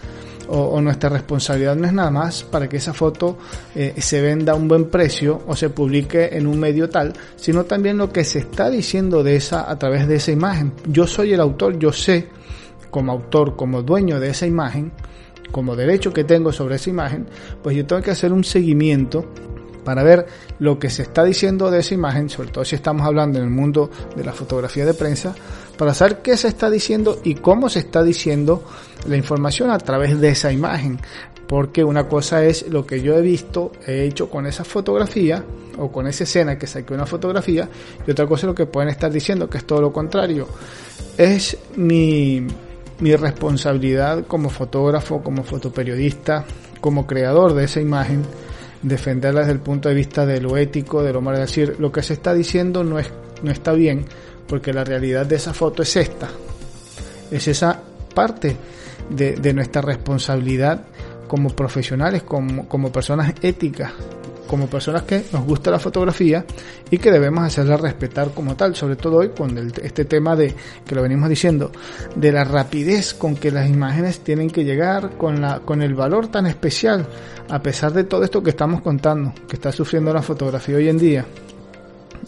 o, 0.48 0.80
nuestra 0.80 1.10
responsabilidad 1.10 1.76
no 1.76 1.86
es 1.86 1.92
nada 1.92 2.10
más 2.10 2.42
para 2.44 2.66
que 2.66 2.78
esa 2.78 2.94
foto 2.94 3.36
eh, 3.74 3.94
se 3.98 4.22
venda 4.22 4.52
a 4.52 4.56
un 4.56 4.66
buen 4.66 4.86
precio 4.86 5.42
o 5.46 5.54
se 5.54 5.68
publique 5.68 6.30
en 6.32 6.46
un 6.46 6.58
medio 6.58 6.88
tal, 6.88 7.12
sino 7.36 7.64
también 7.64 7.98
lo 7.98 8.10
que 8.10 8.24
se 8.24 8.40
está 8.40 8.70
diciendo 8.70 9.22
de 9.22 9.36
esa 9.36 9.70
a 9.70 9.78
través 9.78 10.08
de 10.08 10.16
esa 10.16 10.32
imagen. 10.32 10.72
Yo 10.88 11.06
soy 11.06 11.34
el 11.34 11.40
autor, 11.40 11.78
yo 11.78 11.92
sé 11.92 12.28
como 12.90 13.12
autor, 13.12 13.54
como 13.54 13.82
dueño 13.82 14.18
de 14.18 14.30
esa 14.30 14.46
imagen, 14.46 14.90
como 15.50 15.76
derecho 15.76 16.12
que 16.12 16.24
tengo 16.24 16.52
sobre 16.52 16.76
esa 16.76 16.90
imagen, 16.90 17.26
pues 17.62 17.76
yo 17.76 17.86
tengo 17.86 18.02
que 18.02 18.10
hacer 18.10 18.32
un 18.32 18.44
seguimiento 18.44 19.26
para 19.84 20.02
ver 20.02 20.26
lo 20.58 20.78
que 20.78 20.90
se 20.90 21.02
está 21.02 21.24
diciendo 21.24 21.70
de 21.70 21.80
esa 21.80 21.94
imagen, 21.94 22.28
sobre 22.28 22.50
todo 22.50 22.64
si 22.64 22.76
estamos 22.76 23.06
hablando 23.06 23.38
en 23.38 23.44
el 23.44 23.50
mundo 23.50 23.90
de 24.14 24.24
la 24.24 24.32
fotografía 24.32 24.84
de 24.84 24.94
prensa, 24.94 25.34
para 25.76 25.94
saber 25.94 26.18
qué 26.18 26.36
se 26.36 26.48
está 26.48 26.70
diciendo 26.70 27.18
y 27.24 27.34
cómo 27.34 27.68
se 27.68 27.80
está 27.80 28.02
diciendo 28.02 28.62
la 29.08 29.16
información 29.16 29.70
a 29.70 29.78
través 29.78 30.20
de 30.20 30.28
esa 30.28 30.52
imagen. 30.52 30.98
porque 31.48 31.82
una 31.82 32.06
cosa 32.06 32.44
es 32.44 32.68
lo 32.68 32.86
que 32.86 33.02
yo 33.02 33.16
he 33.16 33.22
visto, 33.22 33.72
he 33.84 34.04
hecho 34.04 34.30
con 34.30 34.46
esa 34.46 34.62
fotografía 34.62 35.44
o 35.78 35.90
con 35.90 36.06
esa 36.06 36.22
escena 36.22 36.56
que 36.56 36.68
saqué 36.68 36.94
una 36.94 37.06
fotografía 37.06 37.68
y 38.06 38.10
otra 38.12 38.24
cosa 38.28 38.42
es 38.42 38.50
lo 38.50 38.54
que 38.54 38.66
pueden 38.66 38.88
estar 38.88 39.10
diciendo 39.10 39.50
que 39.50 39.58
es 39.58 39.64
todo 39.64 39.80
lo 39.80 39.92
contrario. 39.92 40.46
Es 41.18 41.56
mi, 41.74 42.46
mi 43.00 43.16
responsabilidad 43.16 44.26
como 44.26 44.50
fotógrafo, 44.50 45.22
como 45.22 45.42
fotoperiodista, 45.42 46.44
como 46.80 47.06
creador 47.06 47.54
de 47.54 47.64
esa 47.64 47.80
imagen, 47.80 48.22
defenderla 48.82 49.40
desde 49.40 49.52
el 49.52 49.60
punto 49.60 49.88
de 49.88 49.94
vista 49.94 50.26
de 50.26 50.40
lo 50.40 50.56
ético, 50.56 51.02
de 51.02 51.12
lo 51.12 51.32
es 51.32 51.38
decir, 51.38 51.76
lo 51.78 51.92
que 51.92 52.02
se 52.02 52.14
está 52.14 52.34
diciendo 52.34 52.84
no, 52.84 52.98
es, 52.98 53.10
no 53.42 53.50
está 53.50 53.72
bien, 53.72 54.04
porque 54.46 54.72
la 54.72 54.84
realidad 54.84 55.26
de 55.26 55.36
esa 55.36 55.52
foto 55.52 55.82
es 55.82 55.96
esta, 55.96 56.28
es 57.30 57.48
esa 57.48 57.80
parte 58.14 58.56
de, 59.08 59.32
de 59.32 59.52
nuestra 59.52 59.82
responsabilidad 59.82 60.84
como 61.26 61.50
profesionales, 61.50 62.22
como, 62.22 62.68
como 62.68 62.90
personas 62.90 63.34
éticas, 63.42 63.92
como 64.50 64.66
personas 64.66 65.04
que 65.04 65.26
nos 65.32 65.44
gusta 65.44 65.70
la 65.70 65.78
fotografía 65.78 66.44
y 66.90 66.98
que 66.98 67.12
debemos 67.12 67.44
hacerla 67.44 67.76
respetar 67.76 68.32
como 68.32 68.56
tal, 68.56 68.74
sobre 68.74 68.96
todo 68.96 69.18
hoy 69.18 69.28
con 69.28 69.56
este 69.80 70.04
tema 70.06 70.34
de, 70.34 70.52
que 70.84 70.96
lo 70.96 71.02
venimos 71.02 71.28
diciendo, 71.28 71.70
de 72.16 72.32
la 72.32 72.42
rapidez 72.42 73.14
con 73.14 73.36
que 73.36 73.52
las 73.52 73.70
imágenes 73.70 74.24
tienen 74.24 74.50
que 74.50 74.64
llegar, 74.64 75.16
con, 75.16 75.40
la, 75.40 75.60
con 75.60 75.82
el 75.82 75.94
valor 75.94 76.26
tan 76.26 76.46
especial, 76.46 77.06
a 77.48 77.62
pesar 77.62 77.92
de 77.92 78.02
todo 78.02 78.24
esto 78.24 78.42
que 78.42 78.50
estamos 78.50 78.80
contando, 78.80 79.32
que 79.46 79.54
está 79.54 79.70
sufriendo 79.70 80.12
la 80.12 80.20
fotografía 80.20 80.74
hoy 80.74 80.88
en 80.88 80.98
día. 80.98 81.24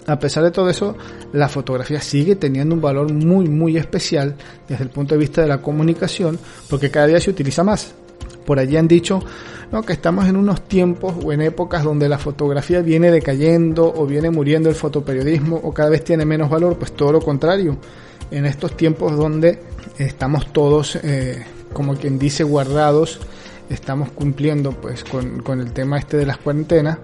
A 0.07 0.17
pesar 0.17 0.45
de 0.45 0.53
todo 0.53 0.71
eso, 0.71 0.97
la 1.33 1.49
fotografía 1.49 2.01
sigue 2.01 2.37
teniendo 2.37 2.77
un 2.77 2.81
valor 2.81 3.13
muy, 3.13 3.49
muy 3.49 3.77
especial 3.77 4.37
desde 4.69 4.85
el 4.85 4.91
punto 4.91 5.17
de 5.17 5.19
vista 5.19 5.43
de 5.43 5.49
la 5.49 5.61
comunicación, 5.61 6.39
porque 6.71 6.89
cada 6.89 7.09
día 7.09 7.21
se 7.21 7.31
utiliza 7.31 7.65
más. 7.65 7.97
Por 8.45 8.59
allí 8.59 8.77
han 8.77 8.89
dicho 8.89 9.21
¿no? 9.71 9.83
que 9.83 9.93
estamos 9.93 10.27
en 10.27 10.37
unos 10.37 10.63
tiempos 10.63 11.15
o 11.23 11.33
en 11.33 11.43
épocas 11.43 11.85
donde 11.85 12.09
la 12.09 12.19
fotografía 12.19 12.81
viene 12.81 13.11
decayendo 13.11 13.93
o 13.95 14.07
viene 14.07 14.31
muriendo 14.31 14.69
el 14.69 14.75
fotoperiodismo 14.75 15.61
o 15.63 15.73
cada 15.73 15.91
vez 15.91 16.05
tiene 16.05 16.25
menos 16.25 16.51
valor, 16.51 16.77
pues 16.77 16.93
todo 16.93 17.13
lo 17.13 17.21
contrario. 17.21 17.77
En 18.31 18.47
estos 18.47 18.77
tiempos 18.77 19.17
donde 19.17 19.61
estamos 19.99 20.53
todos, 20.53 20.97
eh, 20.97 21.45
como 21.73 21.97
quien 21.97 22.19
dice, 22.19 22.45
guardados 22.45 23.21
estamos 23.75 24.11
cumpliendo 24.11 24.73
pues 24.73 25.05
con, 25.05 25.41
con, 25.43 25.61
el 25.61 25.73
tema 25.73 25.99
este 25.99 26.17
de 26.17 26.27
las 26.27 26.39
cuarentenas, 26.39 26.99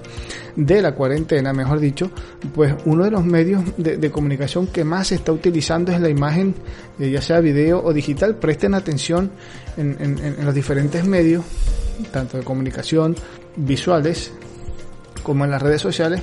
de 0.56 0.82
la 0.82 0.94
cuarentena, 0.94 1.52
mejor 1.52 1.80
dicho, 1.80 2.10
pues 2.54 2.74
uno 2.84 3.04
de 3.04 3.10
los 3.10 3.24
medios 3.24 3.62
de, 3.76 4.10
comunicación 4.10 4.66
que 4.66 4.84
más 4.84 5.08
se 5.08 5.16
está 5.16 5.32
utilizando 5.32 5.92
es 5.92 6.00
la 6.00 6.08
imagen, 6.08 6.54
eh, 6.98 7.10
ya 7.10 7.22
sea 7.22 7.40
video 7.40 7.82
o 7.82 7.92
digital. 7.92 8.36
Presten 8.36 8.74
atención 8.74 9.30
en, 9.76 9.96
en 10.00 10.44
los 10.44 10.54
diferentes 10.54 11.04
medios, 11.04 11.44
tanto 12.10 12.38
de 12.38 12.44
comunicación, 12.44 13.14
visuales, 13.56 14.32
como 15.22 15.44
en 15.44 15.50
las 15.50 15.60
redes 15.60 15.82
sociales, 15.82 16.22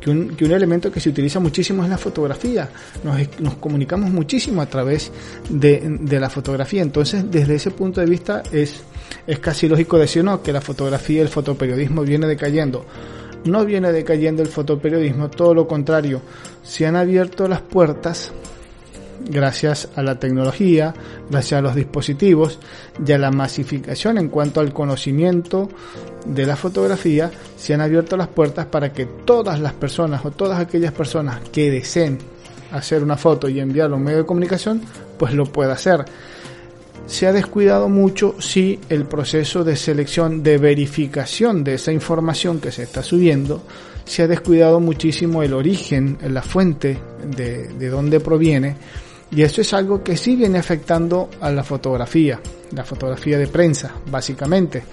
que 0.00 0.10
un, 0.10 0.36
que 0.36 0.44
un, 0.44 0.52
elemento 0.52 0.90
que 0.90 1.00
se 1.00 1.08
utiliza 1.08 1.40
muchísimo 1.40 1.84
es 1.84 1.90
la 1.90 1.98
fotografía. 1.98 2.68
Nos, 3.04 3.18
nos 3.40 3.54
comunicamos 3.56 4.10
muchísimo 4.10 4.62
a 4.62 4.66
través 4.66 5.10
de, 5.48 5.98
de, 6.00 6.20
la 6.20 6.30
fotografía. 6.30 6.82
Entonces, 6.82 7.30
desde 7.30 7.56
ese 7.56 7.70
punto 7.70 8.00
de 8.00 8.06
vista, 8.06 8.42
es, 8.52 8.82
es 9.26 9.38
casi 9.38 9.68
lógico 9.68 9.98
decir 9.98 10.24
no, 10.24 10.42
que 10.42 10.52
la 10.52 10.60
fotografía 10.60 11.18
y 11.18 11.20
el 11.20 11.28
fotoperiodismo 11.28 12.02
viene 12.02 12.26
decayendo. 12.26 12.84
No 13.44 13.64
viene 13.64 13.92
decayendo 13.92 14.42
el 14.42 14.48
fotoperiodismo, 14.48 15.30
todo 15.30 15.54
lo 15.54 15.66
contrario. 15.68 16.20
Se 16.62 16.86
han 16.86 16.96
abierto 16.96 17.46
las 17.48 17.60
puertas 17.60 18.32
gracias 19.28 19.88
a 19.96 20.02
la 20.02 20.18
tecnología, 20.18 20.94
gracias 21.30 21.58
a 21.58 21.62
los 21.62 21.74
dispositivos 21.74 22.58
y 23.04 23.12
a 23.12 23.18
la 23.18 23.30
masificación 23.30 24.18
en 24.18 24.28
cuanto 24.28 24.60
al 24.60 24.72
conocimiento 24.72 25.68
de 26.24 26.46
la 26.46 26.56
fotografía, 26.56 27.30
se 27.56 27.74
han 27.74 27.80
abierto 27.80 28.16
las 28.16 28.28
puertas 28.28 28.66
para 28.66 28.92
que 28.92 29.06
todas 29.06 29.60
las 29.60 29.72
personas 29.72 30.24
o 30.24 30.30
todas 30.30 30.60
aquellas 30.60 30.92
personas 30.92 31.40
que 31.50 31.70
deseen 31.70 32.18
hacer 32.72 33.02
una 33.02 33.16
foto 33.16 33.48
y 33.48 33.60
enviarlo 33.60 33.96
a 33.96 33.98
un 33.98 34.04
medio 34.04 34.18
de 34.18 34.26
comunicación, 34.26 34.82
pues 35.18 35.32
lo 35.34 35.46
pueda 35.46 35.74
hacer. 35.74 36.04
Se 37.06 37.26
ha 37.26 37.32
descuidado 37.32 37.88
mucho 37.88 38.34
si 38.40 38.80
el 38.88 39.06
proceso 39.06 39.62
de 39.64 39.76
selección, 39.76 40.42
de 40.42 40.58
verificación 40.58 41.62
de 41.62 41.74
esa 41.74 41.92
información 41.92 42.60
que 42.60 42.72
se 42.72 42.82
está 42.82 43.02
subiendo, 43.02 43.62
se 44.04 44.22
ha 44.22 44.26
descuidado 44.26 44.80
muchísimo 44.80 45.42
el 45.42 45.52
origen, 45.52 46.18
la 46.28 46.42
fuente 46.42 46.98
de, 47.36 47.68
de 47.68 47.88
dónde 47.88 48.20
proviene, 48.20 48.76
y 49.30 49.42
eso 49.42 49.60
es 49.60 49.72
algo 49.72 50.02
que 50.02 50.16
sí 50.16 50.36
viene 50.36 50.58
afectando 50.58 51.28
a 51.40 51.50
la 51.50 51.64
fotografía, 51.64 52.40
la 52.72 52.84
fotografía 52.84 53.38
de 53.38 53.48
prensa, 53.48 53.92
básicamente. 54.10 54.84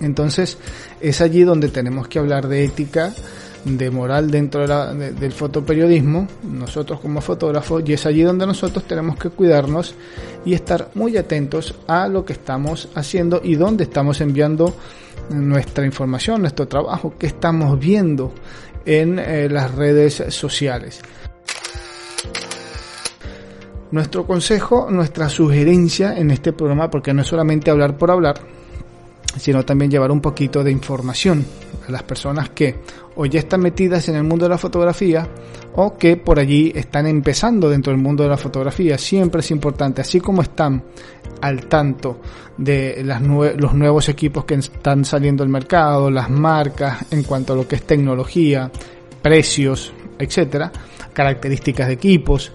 Entonces 0.00 0.58
es 1.00 1.20
allí 1.20 1.42
donde 1.42 1.68
tenemos 1.68 2.08
que 2.08 2.18
hablar 2.18 2.48
de 2.48 2.64
ética, 2.64 3.14
de 3.76 3.90
moral 3.90 4.30
dentro 4.30 4.66
del 4.66 5.32
fotoperiodismo, 5.32 6.26
nosotros 6.44 7.00
como 7.00 7.20
fotógrafos, 7.20 7.82
y 7.86 7.92
es 7.92 8.06
allí 8.06 8.22
donde 8.22 8.46
nosotros 8.46 8.84
tenemos 8.84 9.16
que 9.18 9.30
cuidarnos 9.30 9.94
y 10.44 10.54
estar 10.54 10.90
muy 10.94 11.16
atentos 11.16 11.74
a 11.86 12.08
lo 12.08 12.24
que 12.24 12.32
estamos 12.32 12.88
haciendo 12.94 13.40
y 13.42 13.56
dónde 13.56 13.84
estamos 13.84 14.20
enviando 14.20 14.74
nuestra 15.30 15.84
información, 15.84 16.40
nuestro 16.40 16.66
trabajo, 16.68 17.14
qué 17.18 17.26
estamos 17.26 17.78
viendo 17.78 18.32
en 18.86 19.18
eh, 19.18 19.48
las 19.50 19.74
redes 19.74 20.22
sociales. 20.28 21.00
Nuestro 23.90 24.26
consejo, 24.26 24.88
nuestra 24.90 25.28
sugerencia 25.28 26.16
en 26.16 26.30
este 26.30 26.52
programa, 26.52 26.90
porque 26.90 27.14
no 27.14 27.22
es 27.22 27.28
solamente 27.28 27.70
hablar 27.70 27.96
por 27.96 28.10
hablar, 28.10 28.57
sino 29.38 29.64
también 29.64 29.90
llevar 29.90 30.10
un 30.10 30.20
poquito 30.20 30.62
de 30.62 30.70
información 30.70 31.44
a 31.86 31.92
las 31.92 32.02
personas 32.02 32.50
que 32.50 32.76
o 33.16 33.26
ya 33.26 33.40
están 33.40 33.60
metidas 33.60 34.08
en 34.08 34.16
el 34.16 34.24
mundo 34.24 34.44
de 34.44 34.50
la 34.50 34.58
fotografía 34.58 35.26
o 35.74 35.96
que 35.96 36.16
por 36.16 36.38
allí 36.38 36.72
están 36.74 37.06
empezando 37.06 37.68
dentro 37.68 37.92
del 37.92 38.00
mundo 38.00 38.22
de 38.22 38.28
la 38.28 38.36
fotografía. 38.36 38.98
Siempre 38.98 39.40
es 39.40 39.50
importante, 39.50 40.02
así 40.02 40.20
como 40.20 40.42
están 40.42 40.82
al 41.40 41.66
tanto 41.66 42.20
de 42.56 43.02
las 43.04 43.22
los 43.22 43.74
nuevos 43.74 44.08
equipos 44.08 44.44
que 44.44 44.54
están 44.54 45.04
saliendo 45.04 45.42
al 45.42 45.48
mercado, 45.48 46.10
las 46.10 46.30
marcas 46.30 47.06
en 47.10 47.22
cuanto 47.22 47.52
a 47.52 47.56
lo 47.56 47.66
que 47.66 47.76
es 47.76 47.82
tecnología, 47.82 48.70
precios, 49.22 49.92
etcétera, 50.18 50.72
características 51.12 51.86
de 51.88 51.94
equipos 51.94 52.52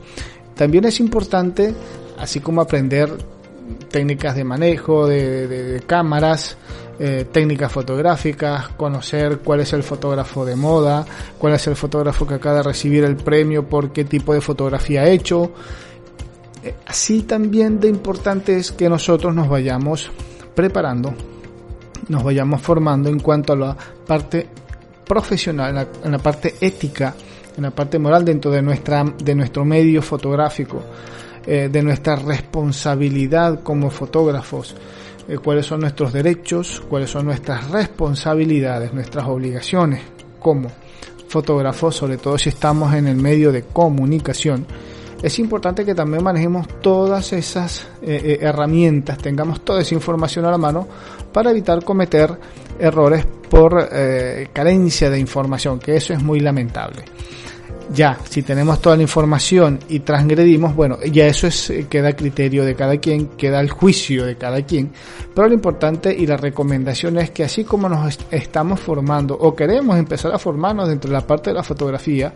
también 0.56 0.86
es 0.86 1.00
importante, 1.00 1.74
así 2.18 2.40
como 2.40 2.62
aprender 2.62 3.10
técnicas 3.94 4.36
de 4.36 4.44
manejo 4.44 5.08
de, 5.08 5.84
cámaras, 5.86 6.58
eh, 7.00 7.28
técnicas 7.32 7.72
fotográficas, 7.72 8.70
conocer 8.70 9.38
cuál 9.38 9.60
es 9.60 9.72
el 9.74 9.84
fotógrafo 9.84 10.44
de 10.44 10.56
moda, 10.56 11.06
cuál 11.38 11.54
es 11.54 11.68
el 11.68 11.76
fotógrafo 11.76 12.26
que 12.26 12.34
acaba 12.34 12.58
de 12.58 12.64
recibir 12.64 13.04
el 13.04 13.16
premio 13.16 13.70
por 13.70 13.94
qué 13.94 14.04
tipo 14.04 14.34
de 14.34 14.42
fotografía 14.42 15.02
ha 15.02 15.10
hecho. 15.10 15.52
Eh, 16.64 16.74
así 16.88 17.22
también 17.22 17.80
de 17.80 17.88
importante 17.88 18.58
es 18.58 18.72
que 18.72 18.90
nosotros 18.90 19.36
nos 19.36 19.48
vayamos 19.48 20.10
preparando, 20.56 21.14
nos 22.08 22.24
vayamos 22.24 22.62
formando 22.62 23.10
en 23.10 23.20
cuanto 23.20 23.54
a 23.54 23.56
la 23.56 23.78
parte 24.08 24.50
profesional, 25.06 25.88
en 26.04 26.12
la 26.12 26.18
parte 26.18 26.56
ética 26.62 27.14
en 27.58 27.64
la 27.64 27.72
parte 27.72 28.00
moral 28.00 28.26
dentro 28.26 28.52
de, 28.52 28.62
nuestra, 28.62 29.04
de 29.04 29.36
nuestro 29.36 29.64
medio 29.64 30.02
fotográfico, 30.02 30.82
eh, 31.46 31.70
de 31.70 31.84
nuestra 31.84 32.16
responsabilidad 32.16 33.62
como 33.64 33.90
fotógrafos, 33.90 34.76
eh, 35.28 35.38
cuáles 35.38 35.66
son 35.66 35.82
nuestros 35.82 36.14
derechos, 36.14 36.82
cuáles 36.88 37.10
son 37.10 37.26
nuestras 37.26 37.70
responsabilidades, 37.70 38.94
nuestras 38.94 39.28
obligaciones 39.28 40.02
como 40.40 40.72
fotógrafos, 41.28 41.96
sobre 41.96 42.18
todo 42.18 42.38
si 42.38 42.48
estamos 42.50 42.94
en 42.94 43.08
el 43.08 43.18
medio 43.18 43.52
de 43.52 43.64
comunicación. 43.64 44.66
Es 45.22 45.38
importante 45.40 45.84
que 45.84 45.94
también 45.94 46.24
manejemos 46.24 46.66
todas 46.82 47.34
esas 47.34 47.88
eh, 48.02 48.38
herramientas, 48.40 49.18
tengamos 49.18 49.66
toda 49.66 49.82
esa 49.82 49.96
información 49.96 50.46
a 50.46 50.52
la 50.52 50.58
mano 50.58 50.88
para 51.34 51.52
evitar 51.52 51.84
cometer 51.84 52.38
errores 52.80 53.26
por 53.50 53.88
carencia 54.52 55.10
de 55.10 55.20
información, 55.20 55.78
que 55.78 55.96
eso 55.96 56.14
es 56.14 56.24
muy 56.24 56.40
lamentable 56.40 57.04
ya, 57.92 58.18
si 58.30 58.44
tenemos 58.44 58.82
toda 58.82 58.96
la 58.96 59.02
información 59.02 59.80
y 59.90 60.00
transgredimos, 60.00 60.76
bueno, 60.76 60.98
ya 61.12 61.28
eso 61.28 61.48
es, 61.48 61.70
eh, 61.70 61.88
queda 61.90 62.10
a 62.10 62.16
criterio 62.16 62.64
de 62.64 62.76
cada 62.76 62.98
quien, 62.98 63.28
queda 63.30 63.60
el 63.60 63.70
juicio 63.70 64.26
de 64.26 64.36
cada 64.38 64.62
quien. 64.64 64.92
Pero 65.34 65.48
lo 65.48 65.54
importante 65.54 66.16
y 66.16 66.26
la 66.26 66.38
recomendación 66.38 67.18
es 67.18 67.32
que 67.32 67.44
así 67.44 67.64
como 67.64 67.90
nos 67.90 68.20
estamos 68.32 68.80
formando 68.80 69.36
o 69.36 69.56
queremos 69.56 69.98
empezar 69.98 70.34
a 70.34 70.40
formarnos 70.40 70.88
dentro 70.88 71.10
de 71.10 71.18
la 71.18 71.28
parte 71.28 71.50
de 71.50 71.56
la 71.56 71.64
fotografía, 71.64 72.34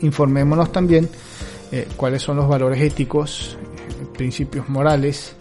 informémonos 0.00 0.70
también 0.72 1.08
eh, 1.72 1.88
cuáles 1.96 2.22
son 2.22 2.36
los 2.36 2.48
valores 2.48 2.80
éticos, 2.80 3.56
principios 4.16 4.68
morales 4.68 5.36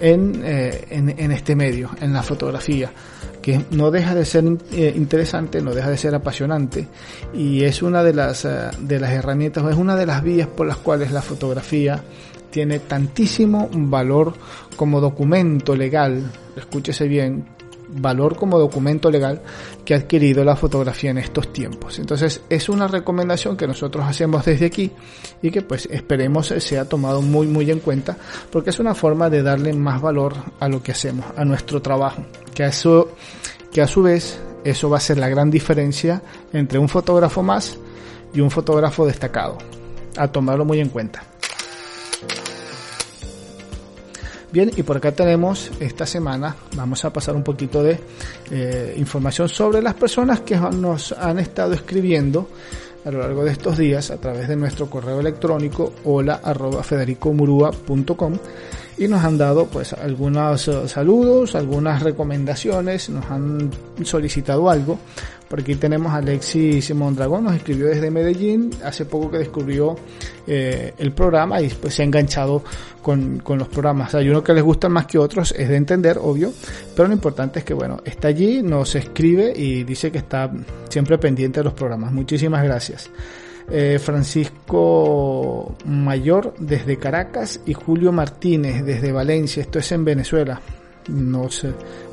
en, 0.00 0.42
eh, 0.44 0.86
en, 0.90 1.14
en 1.18 1.32
este 1.32 1.56
medio, 1.56 1.90
en 2.00 2.12
la 2.12 2.22
fotografía 2.22 2.90
que 3.46 3.64
no 3.70 3.92
deja 3.92 4.12
de 4.12 4.24
ser 4.24 4.44
eh, 4.72 4.92
interesante, 4.96 5.62
no 5.62 5.72
deja 5.72 5.88
de 5.88 5.96
ser 5.96 6.12
apasionante 6.16 6.88
y 7.32 7.62
es 7.62 7.80
una 7.80 8.02
de 8.02 8.12
las, 8.12 8.44
eh, 8.44 8.70
de 8.80 8.98
las 8.98 9.12
herramientas, 9.12 9.64
es 9.70 9.76
una 9.76 9.94
de 9.94 10.04
las 10.04 10.20
vías 10.24 10.48
por 10.48 10.66
las 10.66 10.78
cuales 10.78 11.12
la 11.12 11.22
fotografía 11.22 12.02
tiene 12.50 12.80
tantísimo 12.80 13.70
valor 13.72 14.34
como 14.74 15.00
documento 15.00 15.76
legal, 15.76 16.28
escúchese 16.56 17.06
bien, 17.06 17.46
valor 17.88 18.36
como 18.36 18.58
documento 18.58 19.10
legal 19.10 19.42
que 19.84 19.94
ha 19.94 19.98
adquirido 19.98 20.44
la 20.44 20.56
fotografía 20.56 21.10
en 21.10 21.18
estos 21.18 21.52
tiempos. 21.52 21.98
Entonces 21.98 22.42
es 22.48 22.68
una 22.68 22.88
recomendación 22.88 23.56
que 23.56 23.66
nosotros 23.66 24.04
hacemos 24.06 24.44
desde 24.44 24.66
aquí 24.66 24.90
y 25.42 25.50
que 25.50 25.62
pues 25.62 25.88
esperemos 25.90 26.48
sea 26.48 26.88
tomado 26.88 27.22
muy 27.22 27.46
muy 27.46 27.70
en 27.70 27.80
cuenta 27.80 28.16
porque 28.50 28.70
es 28.70 28.78
una 28.78 28.94
forma 28.94 29.30
de 29.30 29.42
darle 29.42 29.72
más 29.72 30.00
valor 30.00 30.34
a 30.60 30.68
lo 30.68 30.82
que 30.82 30.92
hacemos, 30.92 31.26
a 31.36 31.44
nuestro 31.44 31.82
trabajo, 31.82 32.22
que 32.54 32.64
a 32.64 32.68
eso 32.68 33.10
que 33.72 33.82
a 33.82 33.86
su 33.86 34.02
vez 34.02 34.40
eso 34.64 34.90
va 34.90 34.96
a 34.96 35.00
ser 35.00 35.18
la 35.18 35.28
gran 35.28 35.50
diferencia 35.50 36.22
entre 36.52 36.78
un 36.78 36.88
fotógrafo 36.88 37.42
más 37.42 37.78
y 38.34 38.40
un 38.40 38.50
fotógrafo 38.50 39.06
destacado. 39.06 39.58
A 40.16 40.28
tomarlo 40.28 40.64
muy 40.64 40.80
en 40.80 40.88
cuenta. 40.88 41.22
Bien, 44.56 44.72
y 44.74 44.82
por 44.84 44.96
acá 44.96 45.12
tenemos 45.12 45.70
esta 45.80 46.06
semana, 46.06 46.56
vamos 46.74 47.04
a 47.04 47.12
pasar 47.12 47.36
un 47.36 47.42
poquito 47.42 47.82
de 47.82 48.00
eh, 48.50 48.94
información 48.96 49.50
sobre 49.50 49.82
las 49.82 49.92
personas 49.92 50.40
que 50.40 50.56
nos 50.56 51.12
han 51.12 51.38
estado 51.38 51.74
escribiendo 51.74 52.48
a 53.04 53.10
lo 53.10 53.18
largo 53.18 53.44
de 53.44 53.52
estos 53.52 53.76
días 53.76 54.10
a 54.10 54.16
través 54.16 54.48
de 54.48 54.56
nuestro 54.56 54.88
correo 54.88 55.20
electrónico 55.20 55.92
hola 56.04 56.40
arroba 56.42 56.82
y 58.98 59.08
nos 59.08 59.22
han 59.24 59.36
dado 59.36 59.66
pues 59.66 59.92
algunos 59.92 60.68
eh, 60.68 60.88
saludos, 60.88 61.54
algunas 61.54 62.02
recomendaciones, 62.02 63.10
nos 63.10 63.24
han 63.30 63.70
solicitado 64.02 64.70
algo. 64.70 64.98
Por 65.48 65.60
aquí 65.60 65.76
tenemos 65.76 66.12
a 66.12 66.16
Alexis 66.16 66.92
Mondragón, 66.92 67.44
nos 67.44 67.54
escribió 67.54 67.86
desde 67.86 68.10
Medellín, 68.10 68.70
hace 68.84 69.04
poco 69.04 69.30
que 69.30 69.38
descubrió 69.38 69.94
eh, 70.46 70.92
el 70.98 71.12
programa 71.12 71.60
y 71.60 71.68
pues 71.68 71.94
se 71.94 72.02
ha 72.02 72.04
enganchado 72.04 72.64
con, 73.00 73.38
con, 73.38 73.56
los 73.56 73.68
programas. 73.68 74.12
Hay 74.16 74.28
uno 74.28 74.42
que 74.42 74.52
les 74.52 74.64
gusta 74.64 74.88
más 74.88 75.06
que 75.06 75.18
otros, 75.18 75.54
es 75.56 75.68
de 75.68 75.76
entender, 75.76 76.18
obvio, 76.20 76.52
pero 76.96 77.06
lo 77.06 77.14
importante 77.14 77.60
es 77.60 77.64
que 77.64 77.74
bueno, 77.74 78.00
está 78.04 78.28
allí, 78.28 78.60
nos 78.60 78.96
escribe 78.96 79.52
y 79.54 79.84
dice 79.84 80.10
que 80.10 80.18
está 80.18 80.50
siempre 80.88 81.16
pendiente 81.16 81.60
de 81.60 81.64
los 81.64 81.74
programas. 81.74 82.12
Muchísimas 82.12 82.64
gracias. 82.64 83.08
Eh, 83.68 83.98
Francisco 83.98 85.74
Mayor 85.86 86.54
desde 86.58 86.98
Caracas 86.98 87.60
y 87.66 87.74
Julio 87.74 88.12
Martínez 88.12 88.84
desde 88.84 89.10
Valencia, 89.10 89.60
esto 89.60 89.80
es 89.80 89.90
en 89.90 90.04
Venezuela. 90.04 90.60
Nos 91.08 91.66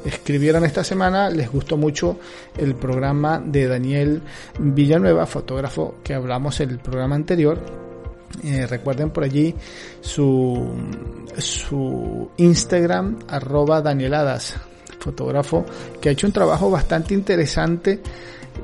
escribieron 0.05 0.65
esta 0.65 0.83
semana, 0.83 1.29
les 1.29 1.51
gustó 1.51 1.77
mucho 1.77 2.17
el 2.57 2.75
programa 2.75 3.39
de 3.43 3.67
Daniel 3.67 4.21
Villanueva, 4.59 5.25
fotógrafo 5.25 5.95
que 6.03 6.13
hablamos 6.13 6.59
en 6.59 6.71
el 6.71 6.79
programa 6.79 7.15
anterior. 7.15 7.59
Eh, 8.43 8.65
recuerden 8.65 9.11
por 9.11 9.23
allí 9.23 9.53
su, 10.01 10.73
su 11.37 12.31
Instagram, 12.37 13.19
arroba 13.27 13.81
Danieladas, 13.81 14.55
fotógrafo 14.99 15.65
que 16.01 16.09
ha 16.09 16.11
hecho 16.13 16.25
un 16.25 16.33
trabajo 16.33 16.69
bastante 16.69 17.13
interesante 17.13 18.01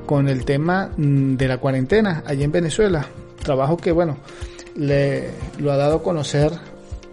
con 0.06 0.28
el 0.28 0.46
tema 0.46 0.90
mm, 0.96 1.36
de 1.36 1.48
la 1.48 1.58
cuarentena 1.58 2.24
allí 2.26 2.44
en 2.44 2.52
Venezuela. 2.52 3.06
Trabajo 3.44 3.78
que, 3.78 3.92
bueno, 3.92 4.18
le 4.76 5.30
lo 5.60 5.72
ha 5.72 5.78
dado 5.78 5.98
a 5.98 6.04
conocer 6.04 6.52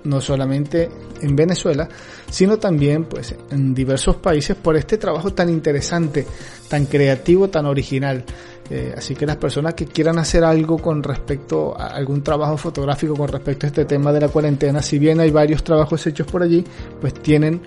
no 0.04 0.21
solamente 0.21 0.88
en 1.21 1.37
Venezuela, 1.37 1.88
sino 2.30 2.59
también 2.59 3.04
pues 3.04 3.35
en 3.50 3.75
diversos 3.75 4.16
países 4.16 4.56
por 4.56 4.76
este 4.76 4.99
trabajo 4.99 5.33
tan 5.33 5.49
interesante, 5.49 6.26
tan 6.68 6.87
creativo, 6.87 7.49
tan 7.49 7.66
original. 7.66 8.25
Eh, 8.68 8.95
así 8.97 9.14
que 9.14 9.26
las 9.26 9.37
personas 9.37 9.75
que 9.75 9.87
quieran 9.87 10.18
hacer 10.18 10.42
algo 10.45 10.78
con 10.78 11.02
respecto 11.02 11.78
a 11.78 11.88
algún 11.88 12.23
trabajo 12.23 12.56
fotográfico 12.56 13.14
con 13.14 13.28
respecto 13.28 13.66
a 13.66 13.68
este 13.68 13.85
tema 13.85 14.12
de 14.12 14.21
la 14.21 14.28
cuarentena, 14.28 14.83
si 14.83 14.99
bien 14.99 15.21
hay 15.21 15.30
varios 15.30 15.62
trabajos 15.62 16.04
hechos 16.06 16.26
por 16.26 16.42
allí, 16.42 16.64
pues 17.00 17.14
tienen 17.14 17.61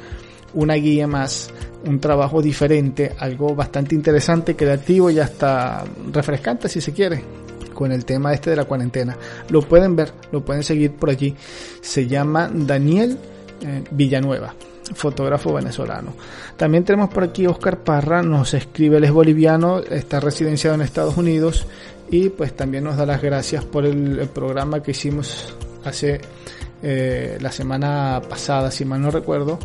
una 0.53 0.75
guía 0.75 1.07
más, 1.07 1.49
un 1.85 1.99
trabajo 1.99 2.41
diferente, 2.41 3.13
algo 3.19 3.55
bastante 3.55 3.95
interesante, 3.95 4.55
creativo 4.55 5.09
y 5.09 5.19
hasta 5.19 5.83
refrescante 6.11 6.69
si 6.69 6.81
se 6.81 6.93
quiere 6.93 7.23
con 7.73 7.93
el 7.93 8.03
tema 8.03 8.33
este 8.33 8.49
de 8.49 8.57
la 8.57 8.65
cuarentena. 8.65 9.17
Lo 9.49 9.61
pueden 9.61 9.95
ver, 9.95 10.11
lo 10.33 10.43
pueden 10.43 10.63
seguir 10.63 10.91
por 10.91 11.09
allí. 11.09 11.33
Se 11.79 12.07
llama 12.07 12.49
Daniel 12.53 13.17
eh, 13.61 13.83
Villanueva, 13.91 14.53
fotógrafo 14.93 15.53
venezolano. 15.53 16.13
También 16.57 16.83
tenemos 16.83 17.09
por 17.09 17.23
aquí 17.23 17.47
Oscar 17.47 17.77
Parra, 17.77 18.21
nos 18.21 18.53
escribe, 18.53 18.97
él 18.97 19.05
es 19.05 19.11
boliviano, 19.11 19.79
está 19.79 20.19
residenciado 20.19 20.75
en 20.75 20.81
Estados 20.81 21.15
Unidos 21.15 21.67
y 22.11 22.29
pues 22.29 22.53
también 22.53 22.83
nos 22.83 22.97
da 22.97 23.05
las 23.05 23.21
gracias 23.21 23.63
por 23.63 23.85
el, 23.85 24.27
programa 24.33 24.83
que 24.83 24.91
hicimos 24.91 25.55
hace 25.85 26.19
eh, 26.81 27.37
la 27.39 27.51
semana 27.51 28.21
pasada, 28.27 28.71
si 28.71 28.83
mal 28.83 29.01
no 29.01 29.11
recuerdo, 29.11 29.59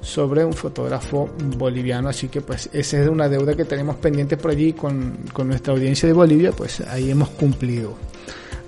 sobre 0.00 0.44
un 0.44 0.52
fotógrafo 0.52 1.28
boliviano. 1.56 2.08
Así 2.08 2.28
que 2.28 2.40
pues 2.40 2.68
esa 2.72 3.00
es 3.00 3.08
una 3.08 3.28
deuda 3.28 3.54
que 3.54 3.64
tenemos 3.64 3.96
pendiente 3.96 4.36
por 4.36 4.50
allí 4.50 4.72
con, 4.72 5.18
con 5.32 5.48
nuestra 5.48 5.72
audiencia 5.72 6.06
de 6.06 6.12
Bolivia, 6.12 6.52
pues 6.52 6.80
ahí 6.80 7.10
hemos 7.10 7.30
cumplido. 7.30 7.96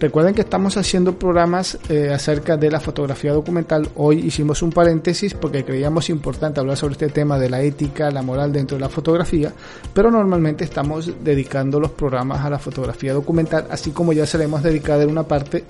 Recuerden 0.02 0.34
que 0.34 0.40
estamos 0.40 0.76
haciendo 0.76 1.16
programas 1.16 1.78
eh, 1.88 2.10
acerca 2.12 2.56
de 2.56 2.68
la 2.72 2.80
fotografía 2.80 3.32
documental. 3.32 3.88
Hoy 3.94 4.18
hicimos 4.18 4.60
un 4.60 4.72
paréntesis 4.72 5.32
porque 5.32 5.64
creíamos 5.64 6.10
importante 6.10 6.58
hablar 6.58 6.76
sobre 6.76 6.94
este 6.94 7.08
tema 7.10 7.38
de 7.38 7.48
la 7.48 7.62
ética, 7.62 8.10
la 8.10 8.20
moral 8.20 8.52
dentro 8.52 8.76
de 8.76 8.80
la 8.80 8.88
fotografía, 8.88 9.52
pero 9.94 10.10
normalmente 10.10 10.64
estamos 10.64 11.08
dedicando 11.22 11.78
los 11.78 11.92
programas 11.92 12.44
a 12.44 12.50
la 12.50 12.58
fotografía 12.58 13.12
documental, 13.12 13.68
así 13.70 13.92
como 13.92 14.12
ya 14.12 14.26
se 14.26 14.38
le 14.38 14.44
hemos 14.44 14.64
dedicado 14.64 15.02
en 15.02 15.10
una 15.10 15.22
parte 15.22 15.62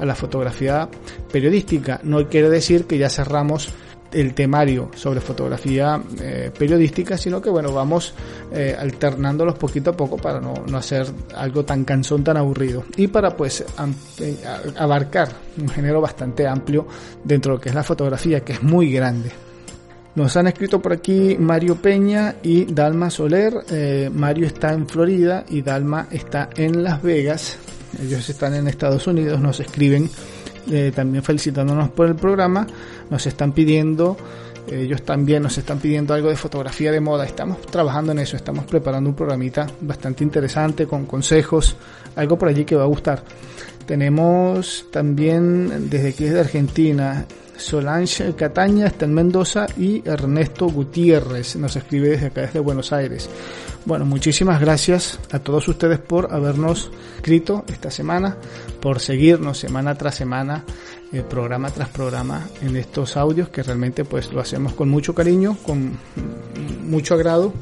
a 0.00 0.04
la 0.04 0.16
fotografía 0.16 0.88
periodística. 1.30 2.00
No 2.02 2.28
quiere 2.28 2.50
decir 2.50 2.86
que 2.86 2.98
ya 2.98 3.08
cerramos 3.08 3.68
el 4.16 4.32
temario 4.32 4.90
sobre 4.94 5.20
fotografía 5.20 6.00
eh, 6.20 6.50
periodística, 6.56 7.18
sino 7.18 7.40
que 7.40 7.50
bueno, 7.50 7.70
vamos 7.70 8.14
eh, 8.50 8.74
alternándolos 8.78 9.56
poquito 9.56 9.90
a 9.90 9.92
poco 9.96 10.16
para 10.16 10.40
no, 10.40 10.54
no, 10.66 10.78
hacer 10.78 11.06
algo 11.34 11.66
tan 11.66 11.84
cansón, 11.84 12.24
tan 12.24 12.38
aburrido 12.38 12.84
y 12.96 13.08
para 13.08 13.36
pues 13.36 13.62
eh, 14.20 14.36
abarcar 14.78 15.28
un 15.60 15.68
género 15.68 16.00
bastante 16.00 16.46
amplio 16.46 16.86
dentro 17.22 17.52
de 17.52 17.56
lo 17.58 17.60
que 17.60 17.68
es 17.68 17.74
la 17.74 17.82
fotografía, 17.82 18.40
que 18.40 18.54
es 18.54 18.62
muy 18.62 18.90
grande. 18.90 19.30
Nos 20.14 20.34
han 20.38 20.46
escrito 20.46 20.80
por 20.80 20.94
aquí 20.94 21.36
Mario 21.38 21.76
Peña 21.76 22.36
y 22.42 22.64
Dalma 22.64 23.10
Soler. 23.10 23.52
Mario 24.14 24.46
está 24.46 24.72
en 24.72 24.88
Florida 24.88 25.44
y 25.50 25.60
Dalma 25.60 26.08
está 26.10 26.48
en 26.56 26.82
Las 26.82 27.02
Vegas. 27.02 27.58
Ellos 28.02 28.26
están 28.26 28.54
en 28.54 28.66
Estados 28.66 29.06
Unidos, 29.06 29.38
nos 29.40 29.60
escriben 29.60 30.08
también 30.94 31.22
felicitándonos 31.22 31.90
por 31.90 32.06
el 32.08 32.16
programa 32.16 32.66
nos 33.10 33.26
están 33.26 33.52
pidiendo, 33.52 34.16
ellos 34.70 35.02
también 35.02 35.42
nos 35.42 35.56
están 35.58 35.78
pidiendo 35.78 36.12
algo 36.12 36.28
de 36.28 36.36
fotografía 36.36 36.90
de 36.90 37.00
moda. 37.00 37.24
Estamos 37.24 37.60
trabajando 37.66 38.12
en 38.12 38.18
eso, 38.18 38.36
estamos 38.36 38.64
preparando 38.64 39.08
un 39.08 39.16
programita 39.16 39.66
bastante 39.80 40.24
interesante 40.24 40.86
con 40.86 41.06
consejos, 41.06 41.76
algo 42.16 42.36
por 42.38 42.48
allí 42.48 42.64
que 42.64 42.74
va 42.74 42.82
a 42.82 42.86
gustar. 42.86 43.22
Tenemos 43.86 44.86
también 44.90 45.88
desde 45.88 46.08
aquí 46.08 46.24
desde 46.24 46.40
Argentina 46.40 47.24
Solange 47.56 48.34
Cataña 48.34 48.86
está 48.86 49.04
en 49.04 49.14
Mendoza 49.14 49.66
y 49.76 50.06
Ernesto 50.08 50.66
Gutiérrez 50.66 51.56
nos 51.56 51.76
escribe 51.76 52.10
desde 52.10 52.26
acá 52.26 52.42
desde 52.42 52.60
Buenos 52.60 52.92
Aires. 52.92 53.28
Bueno, 53.84 54.04
muchísimas 54.04 54.60
gracias 54.60 55.18
a 55.30 55.38
todos 55.38 55.66
ustedes 55.68 55.98
por 55.98 56.32
habernos 56.32 56.90
escrito 57.16 57.64
esta 57.68 57.90
semana, 57.90 58.36
por 58.80 59.00
seguirnos 59.00 59.58
semana 59.58 59.94
tras 59.94 60.16
semana 60.16 60.64
eh, 61.12 61.22
programa 61.22 61.70
tras 61.70 61.88
programa 61.88 62.48
en 62.62 62.76
estos 62.76 63.16
audios 63.16 63.48
que 63.48 63.62
realmente 63.62 64.04
pues 64.04 64.32
lo 64.32 64.40
hacemos 64.40 64.74
con 64.74 64.88
mucho 64.88 65.14
cariño, 65.14 65.56
con 65.64 65.96
mucho 66.82 67.14
agrado 67.14 67.52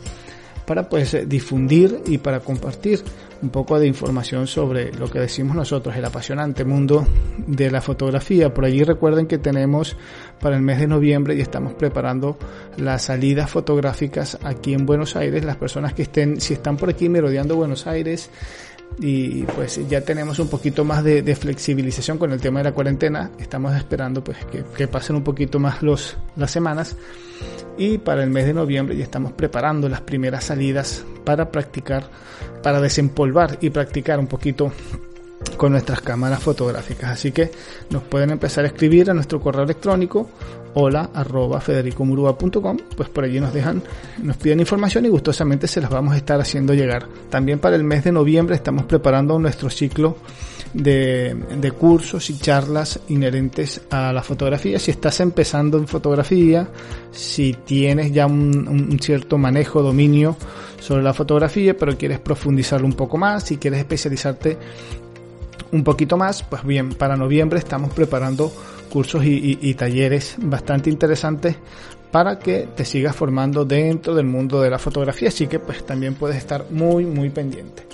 para 0.67 0.89
pues 0.89 1.29
difundir 1.29 2.03
y 2.07 2.19
para 2.19 2.41
compartir 2.41 3.03
un 3.43 3.51
poco 3.51 3.79
de 3.79 3.87
información 3.87 4.47
sobre 4.47 4.93
lo 4.93 5.11
que 5.11 5.21
decimos 5.21 5.57
nosotros, 5.57 5.97
el 5.97 6.05
apasionante 6.05 6.65
mundo 6.65 7.07
de 7.47 7.71
la 7.71 7.81
fotografía. 7.81 8.53
Por 8.53 8.65
allí 8.65 8.83
recuerden 8.83 9.27
que 9.27 9.39
tenemos 9.39 9.97
para 10.41 10.57
el 10.57 10.63
mes 10.63 10.79
de 10.79 10.87
noviembre 10.87 11.35
y 11.35 11.41
estamos 11.41 11.75
preparando 11.75 12.37
las 12.77 13.05
salidas 13.05 13.51
fotográficas 13.51 14.39
aquí 14.43 14.75
en 14.75 14.87
Buenos 14.87 15.17
Aires. 15.17 15.45
Las 15.45 15.57
personas 15.57 15.95
que 15.95 16.03
estén, 16.03 16.41
si 16.41 16.55
están 16.55 16.77
por 16.77 16.89
aquí 16.89 17.09
merodeando 17.09 17.57
Buenos 17.57 17.87
Aires, 17.87 18.31
y 18.99 19.43
pues 19.43 19.81
ya 19.89 20.03
tenemos 20.03 20.39
un 20.39 20.49
poquito 20.49 20.85
más 20.85 21.03
de, 21.03 21.35
flexibilización 21.35 22.19
con 22.19 22.33
el 22.33 22.41
tema 22.41 22.61
de 22.61 22.65
la 22.65 22.73
cuarentena. 22.73 23.31
Estamos 23.39 23.75
esperando 23.75 24.23
pues 24.23 24.39
que, 24.77 24.87
pasen 24.87 25.17
un 25.17 25.25
poquito 25.25 25.59
más 25.59 25.83
los, 25.83 26.17
las 26.37 26.51
semanas 26.51 26.97
y 27.77 27.99
para 27.99 28.23
el 28.23 28.31
mes 28.31 28.47
de 28.47 28.55
noviembre 28.55 28.97
ya 28.97 29.05
estamos 29.05 29.33
preparando 29.33 29.89
las 29.89 30.01
primeras 30.01 30.45
salidas 30.45 31.05
para 31.25 31.51
practicar, 31.51 32.09
para 32.63 32.81
desempolvar 32.81 33.59
y 33.61 33.71
practicar 33.71 34.19
un 34.19 34.29
poquito 34.29 34.73
con 35.57 35.73
nuestras 35.73 36.01
cámaras 36.01 36.43
fotográficas. 36.43 37.11
Así 37.11 37.33
que 37.33 37.51
nos 37.91 38.03
pueden 38.03 38.31
empezar 38.31 38.65
a 38.65 38.69
escribir 38.69 39.11
a 39.11 39.15
nuestro 39.15 39.41
correo 39.41 39.65
electrónico 39.65 40.29
hola 40.75 41.11
arroba 41.15 41.63
pues 42.97 43.09
por 43.09 43.25
allí 43.25 43.41
nos 43.41 43.55
dejan, 43.55 43.83
nos 44.23 44.37
piden 44.37 44.61
información 44.61 45.07
y 45.07 45.09
gustosamente 45.09 45.67
se 45.67 45.81
las 45.81 45.91
vamos 45.91 46.15
a 46.15 46.17
estar 46.17 46.41
haciendo 46.41 46.75
llegar. 46.75 47.07
También 47.31 47.59
para 47.59 47.77
el 47.77 47.85
mes 47.85 48.05
de 48.05 48.13
noviembre 48.13 48.57
estamos 48.57 48.85
preparando 48.85 49.39
nuestro 49.39 49.71
ciclo 49.71 50.17
de, 50.73 51.37
de 51.61 51.71
cursos 51.73 52.29
y 52.31 52.39
charlas 52.39 53.01
inherentes 53.09 53.83
a 53.91 54.13
la 54.13 54.23
fotografía. 54.23 54.79
Si 54.79 54.91
estás 54.91 55.21
empezando 55.21 55.79
en 55.79 55.87
fotografía, 55.87 56.69
si 57.13 57.55
tienes 57.65 58.13
ya 58.13 58.27
un, 58.27 58.67
un 58.69 58.99
cierto 58.99 59.39
manejo, 59.39 59.83
dominio 59.83 60.37
sobre 60.81 61.03
la 61.03 61.15
fotografía, 61.15 61.77
pero 61.77 61.97
quieres 61.97 62.19
profundizarlo 62.19 62.87
un 62.87 62.95
poco 62.95 63.17
más, 63.17 63.45
si 63.45 63.57
quieres 63.57 63.79
especializarte 63.79 64.59
un 65.73 65.85
poquito 65.85 66.17
más, 66.17 66.43
pues 66.43 66.65
bien, 66.65 66.91
para 66.91 67.17
noviembre 67.17 67.59
estamos 67.59 67.93
preparando 67.93 68.53
cursos 68.91 69.25
y, 69.25 69.75
talleres 69.75 70.37
bastante 70.39 70.89
interesantes 70.89 71.57
para 72.13 72.39
que 72.39 72.69
te 72.77 72.85
sigas 72.85 73.17
formando 73.17 73.65
dentro 73.65 74.15
del 74.15 74.27
mundo 74.27 74.61
de 74.61 74.71
la 74.71 74.79
fotografía, 74.79 75.29
así 75.29 75.49
que 75.49 75.59
pues 75.59 75.85
también 75.85 76.15
puedes 76.15 76.37
estar 76.37 76.67
muy 76.71 77.05
muy 77.05 77.31
pendiente. 77.31 77.87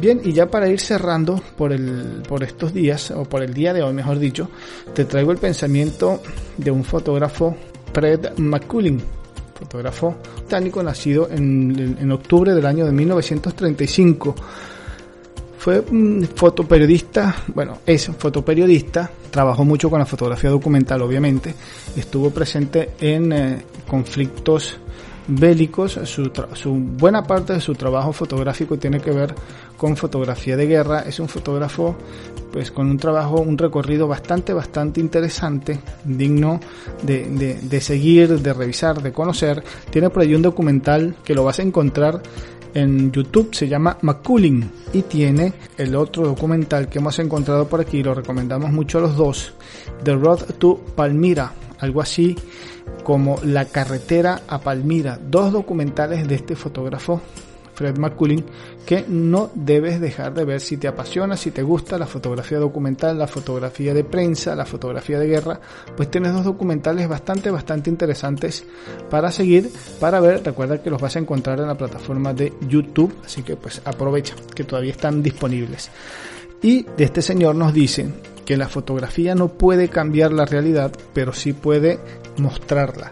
Bien, 0.00 0.20
y 0.24 0.32
ya 0.32 0.46
para 0.46 0.68
ir 0.68 0.80
cerrando 0.80 1.42
por, 1.58 1.72
el, 1.72 2.22
por 2.26 2.42
estos 2.42 2.72
días, 2.72 3.10
o 3.10 3.24
por 3.24 3.42
el 3.42 3.52
día 3.52 3.74
de 3.74 3.82
hoy 3.82 3.92
mejor 3.92 4.18
dicho, 4.18 4.48
te 4.94 5.04
traigo 5.04 5.30
el 5.32 5.38
pensamiento 5.38 6.22
de 6.56 6.70
un 6.70 6.84
fotógrafo, 6.84 7.54
Fred 7.92 8.38
McCullin, 8.38 9.02
fotógrafo 9.58 10.16
británico 10.50 10.82
nacido 10.82 11.28
en, 11.30 11.96
en 12.00 12.10
octubre 12.10 12.52
del 12.54 12.66
año 12.66 12.84
de 12.84 12.90
1935 12.90 14.34
fue 15.60 15.84
un 15.90 16.26
fotoperiodista, 16.34 17.36
bueno, 17.48 17.80
es 17.84 18.08
un 18.08 18.14
fotoperiodista, 18.14 19.10
trabajó 19.30 19.62
mucho 19.62 19.90
con 19.90 19.98
la 19.98 20.06
fotografía 20.06 20.48
documental, 20.48 21.02
obviamente, 21.02 21.54
estuvo 21.94 22.30
presente 22.30 22.92
en 22.98 23.30
eh, 23.30 23.62
conflictos 23.86 24.78
bélicos, 25.28 26.00
su, 26.04 26.32
su, 26.54 26.72
buena 26.72 27.24
parte 27.24 27.52
de 27.52 27.60
su 27.60 27.74
trabajo 27.74 28.10
fotográfico 28.10 28.78
tiene 28.78 29.00
que 29.00 29.10
ver 29.10 29.34
con 29.76 29.98
fotografía 29.98 30.56
de 30.56 30.66
guerra, 30.66 31.00
es 31.00 31.20
un 31.20 31.28
fotógrafo 31.28 31.94
pues 32.50 32.70
con 32.70 32.88
un 32.88 32.96
trabajo, 32.96 33.42
un 33.42 33.58
recorrido 33.58 34.08
bastante, 34.08 34.54
bastante 34.54 34.98
interesante, 34.98 35.78
digno 36.04 36.58
de, 37.02 37.26
de, 37.26 37.60
de 37.60 37.80
seguir, 37.82 38.40
de 38.40 38.52
revisar, 38.54 39.02
de 39.02 39.12
conocer, 39.12 39.62
tiene 39.90 40.08
por 40.08 40.22
ahí 40.22 40.34
un 40.34 40.40
documental 40.40 41.16
que 41.22 41.34
lo 41.34 41.44
vas 41.44 41.58
a 41.58 41.62
encontrar 41.62 42.22
en 42.74 43.12
YouTube 43.12 43.54
se 43.54 43.68
llama 43.68 43.98
McCulling 44.02 44.70
y 44.92 45.02
tiene 45.02 45.52
el 45.76 45.94
otro 45.94 46.24
documental 46.24 46.88
que 46.88 46.98
hemos 46.98 47.18
encontrado 47.18 47.68
por 47.68 47.80
aquí, 47.80 48.02
lo 48.02 48.14
recomendamos 48.14 48.70
mucho 48.70 48.98
a 48.98 49.02
los 49.02 49.16
dos, 49.16 49.54
The 50.02 50.14
Road 50.14 50.44
to 50.58 50.80
Palmira, 50.94 51.52
algo 51.78 52.00
así 52.00 52.36
como 53.04 53.38
La 53.44 53.66
carretera 53.66 54.42
a 54.48 54.60
Palmira, 54.60 55.18
dos 55.22 55.52
documentales 55.52 56.26
de 56.28 56.34
este 56.34 56.56
fotógrafo 56.56 57.20
Fred 57.80 57.96
McCullin, 57.96 58.44
que 58.84 59.06
no 59.08 59.50
debes 59.54 60.02
dejar 60.02 60.34
de 60.34 60.44
ver 60.44 60.60
si 60.60 60.76
te 60.76 60.86
apasiona, 60.86 61.34
si 61.34 61.50
te 61.50 61.62
gusta 61.62 61.96
la 61.96 62.06
fotografía 62.06 62.58
documental, 62.58 63.18
la 63.18 63.26
fotografía 63.26 63.94
de 63.94 64.04
prensa, 64.04 64.54
la 64.54 64.66
fotografía 64.66 65.18
de 65.18 65.26
guerra, 65.26 65.58
pues 65.96 66.10
tienes 66.10 66.34
dos 66.34 66.44
documentales 66.44 67.08
bastante, 67.08 67.50
bastante 67.50 67.88
interesantes 67.88 68.66
para 69.08 69.32
seguir, 69.32 69.70
para 69.98 70.20
ver. 70.20 70.44
Recuerda 70.44 70.82
que 70.82 70.90
los 70.90 71.00
vas 71.00 71.16
a 71.16 71.20
encontrar 71.20 71.58
en 71.58 71.68
la 71.68 71.78
plataforma 71.78 72.34
de 72.34 72.52
YouTube, 72.68 73.16
así 73.24 73.42
que 73.42 73.56
pues 73.56 73.80
aprovecha 73.86 74.34
que 74.54 74.64
todavía 74.64 74.92
están 74.92 75.22
disponibles. 75.22 75.90
Y 76.60 76.82
de 76.82 77.04
este 77.04 77.22
señor 77.22 77.54
nos 77.54 77.72
dice 77.72 78.10
que 78.44 78.58
la 78.58 78.68
fotografía 78.68 79.34
no 79.34 79.48
puede 79.48 79.88
cambiar 79.88 80.34
la 80.34 80.44
realidad, 80.44 80.92
pero 81.14 81.32
sí 81.32 81.54
puede 81.54 81.98
mostrarla. 82.36 83.10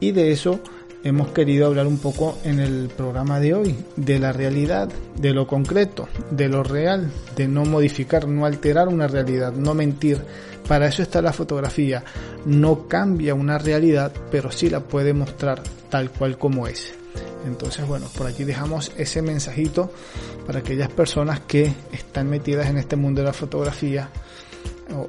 Y 0.00 0.12
de 0.12 0.32
eso 0.32 0.60
hemos 1.08 1.28
querido 1.28 1.66
hablar 1.66 1.86
un 1.86 1.98
poco 1.98 2.38
en 2.44 2.60
el 2.60 2.88
programa 2.88 3.40
de 3.40 3.54
hoy, 3.54 3.76
de 3.96 4.18
la 4.18 4.32
realidad, 4.32 4.88
de 5.16 5.32
lo 5.32 5.46
concreto, 5.46 6.08
de 6.30 6.48
lo 6.48 6.62
real, 6.62 7.10
de 7.36 7.48
no 7.48 7.64
modificar, 7.64 8.28
no 8.28 8.46
alterar 8.46 8.88
una 8.88 9.08
realidad, 9.08 9.52
no 9.52 9.74
mentir. 9.74 10.20
Para 10.66 10.86
eso 10.86 11.02
está 11.02 11.22
la 11.22 11.32
fotografía. 11.32 12.04
No 12.44 12.86
cambia 12.88 13.34
una 13.34 13.58
realidad, 13.58 14.12
pero 14.30 14.50
sí 14.50 14.68
la 14.68 14.80
puede 14.80 15.14
mostrar 15.14 15.62
tal 15.88 16.10
cual 16.10 16.38
como 16.38 16.66
es. 16.66 16.92
Entonces, 17.46 17.86
bueno, 17.86 18.06
por 18.16 18.26
aquí 18.26 18.44
dejamos 18.44 18.92
ese 18.96 19.22
mensajito 19.22 19.90
para 20.46 20.58
aquellas 20.60 20.90
personas 20.90 21.40
que 21.40 21.72
están 21.92 22.28
metidas 22.28 22.68
en 22.68 22.76
este 22.76 22.96
mundo 22.96 23.22
de 23.22 23.26
la 23.26 23.32
fotografía 23.32 24.10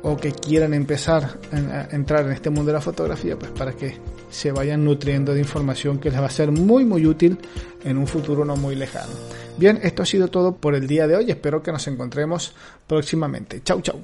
o, 0.03 0.17
que 0.17 0.31
quieran 0.31 0.73
empezar 0.73 1.39
a 1.51 1.95
entrar 1.95 2.25
en 2.25 2.33
este 2.33 2.49
mundo 2.49 2.71
de 2.71 2.73
la 2.73 2.81
fotografía, 2.81 3.37
pues 3.37 3.51
para 3.51 3.73
que 3.73 3.97
se 4.29 4.51
vayan 4.51 4.83
nutriendo 4.85 5.33
de 5.33 5.39
información 5.39 5.99
que 5.99 6.09
les 6.09 6.19
va 6.19 6.25
a 6.25 6.31
ser 6.31 6.51
muy 6.51 6.85
muy 6.85 7.05
útil 7.05 7.37
en 7.83 7.97
un 7.97 8.07
futuro 8.07 8.45
no 8.45 8.55
muy 8.55 8.75
lejano. 8.75 9.13
Bien, 9.57 9.79
esto 9.83 10.03
ha 10.03 10.05
sido 10.05 10.29
todo 10.29 10.55
por 10.55 10.75
el 10.75 10.87
día 10.87 11.07
de 11.07 11.15
hoy. 11.17 11.31
Espero 11.31 11.61
que 11.61 11.71
nos 11.71 11.87
encontremos 11.87 12.53
próximamente. 12.87 13.61
Chau, 13.63 13.81
chau. 13.81 13.99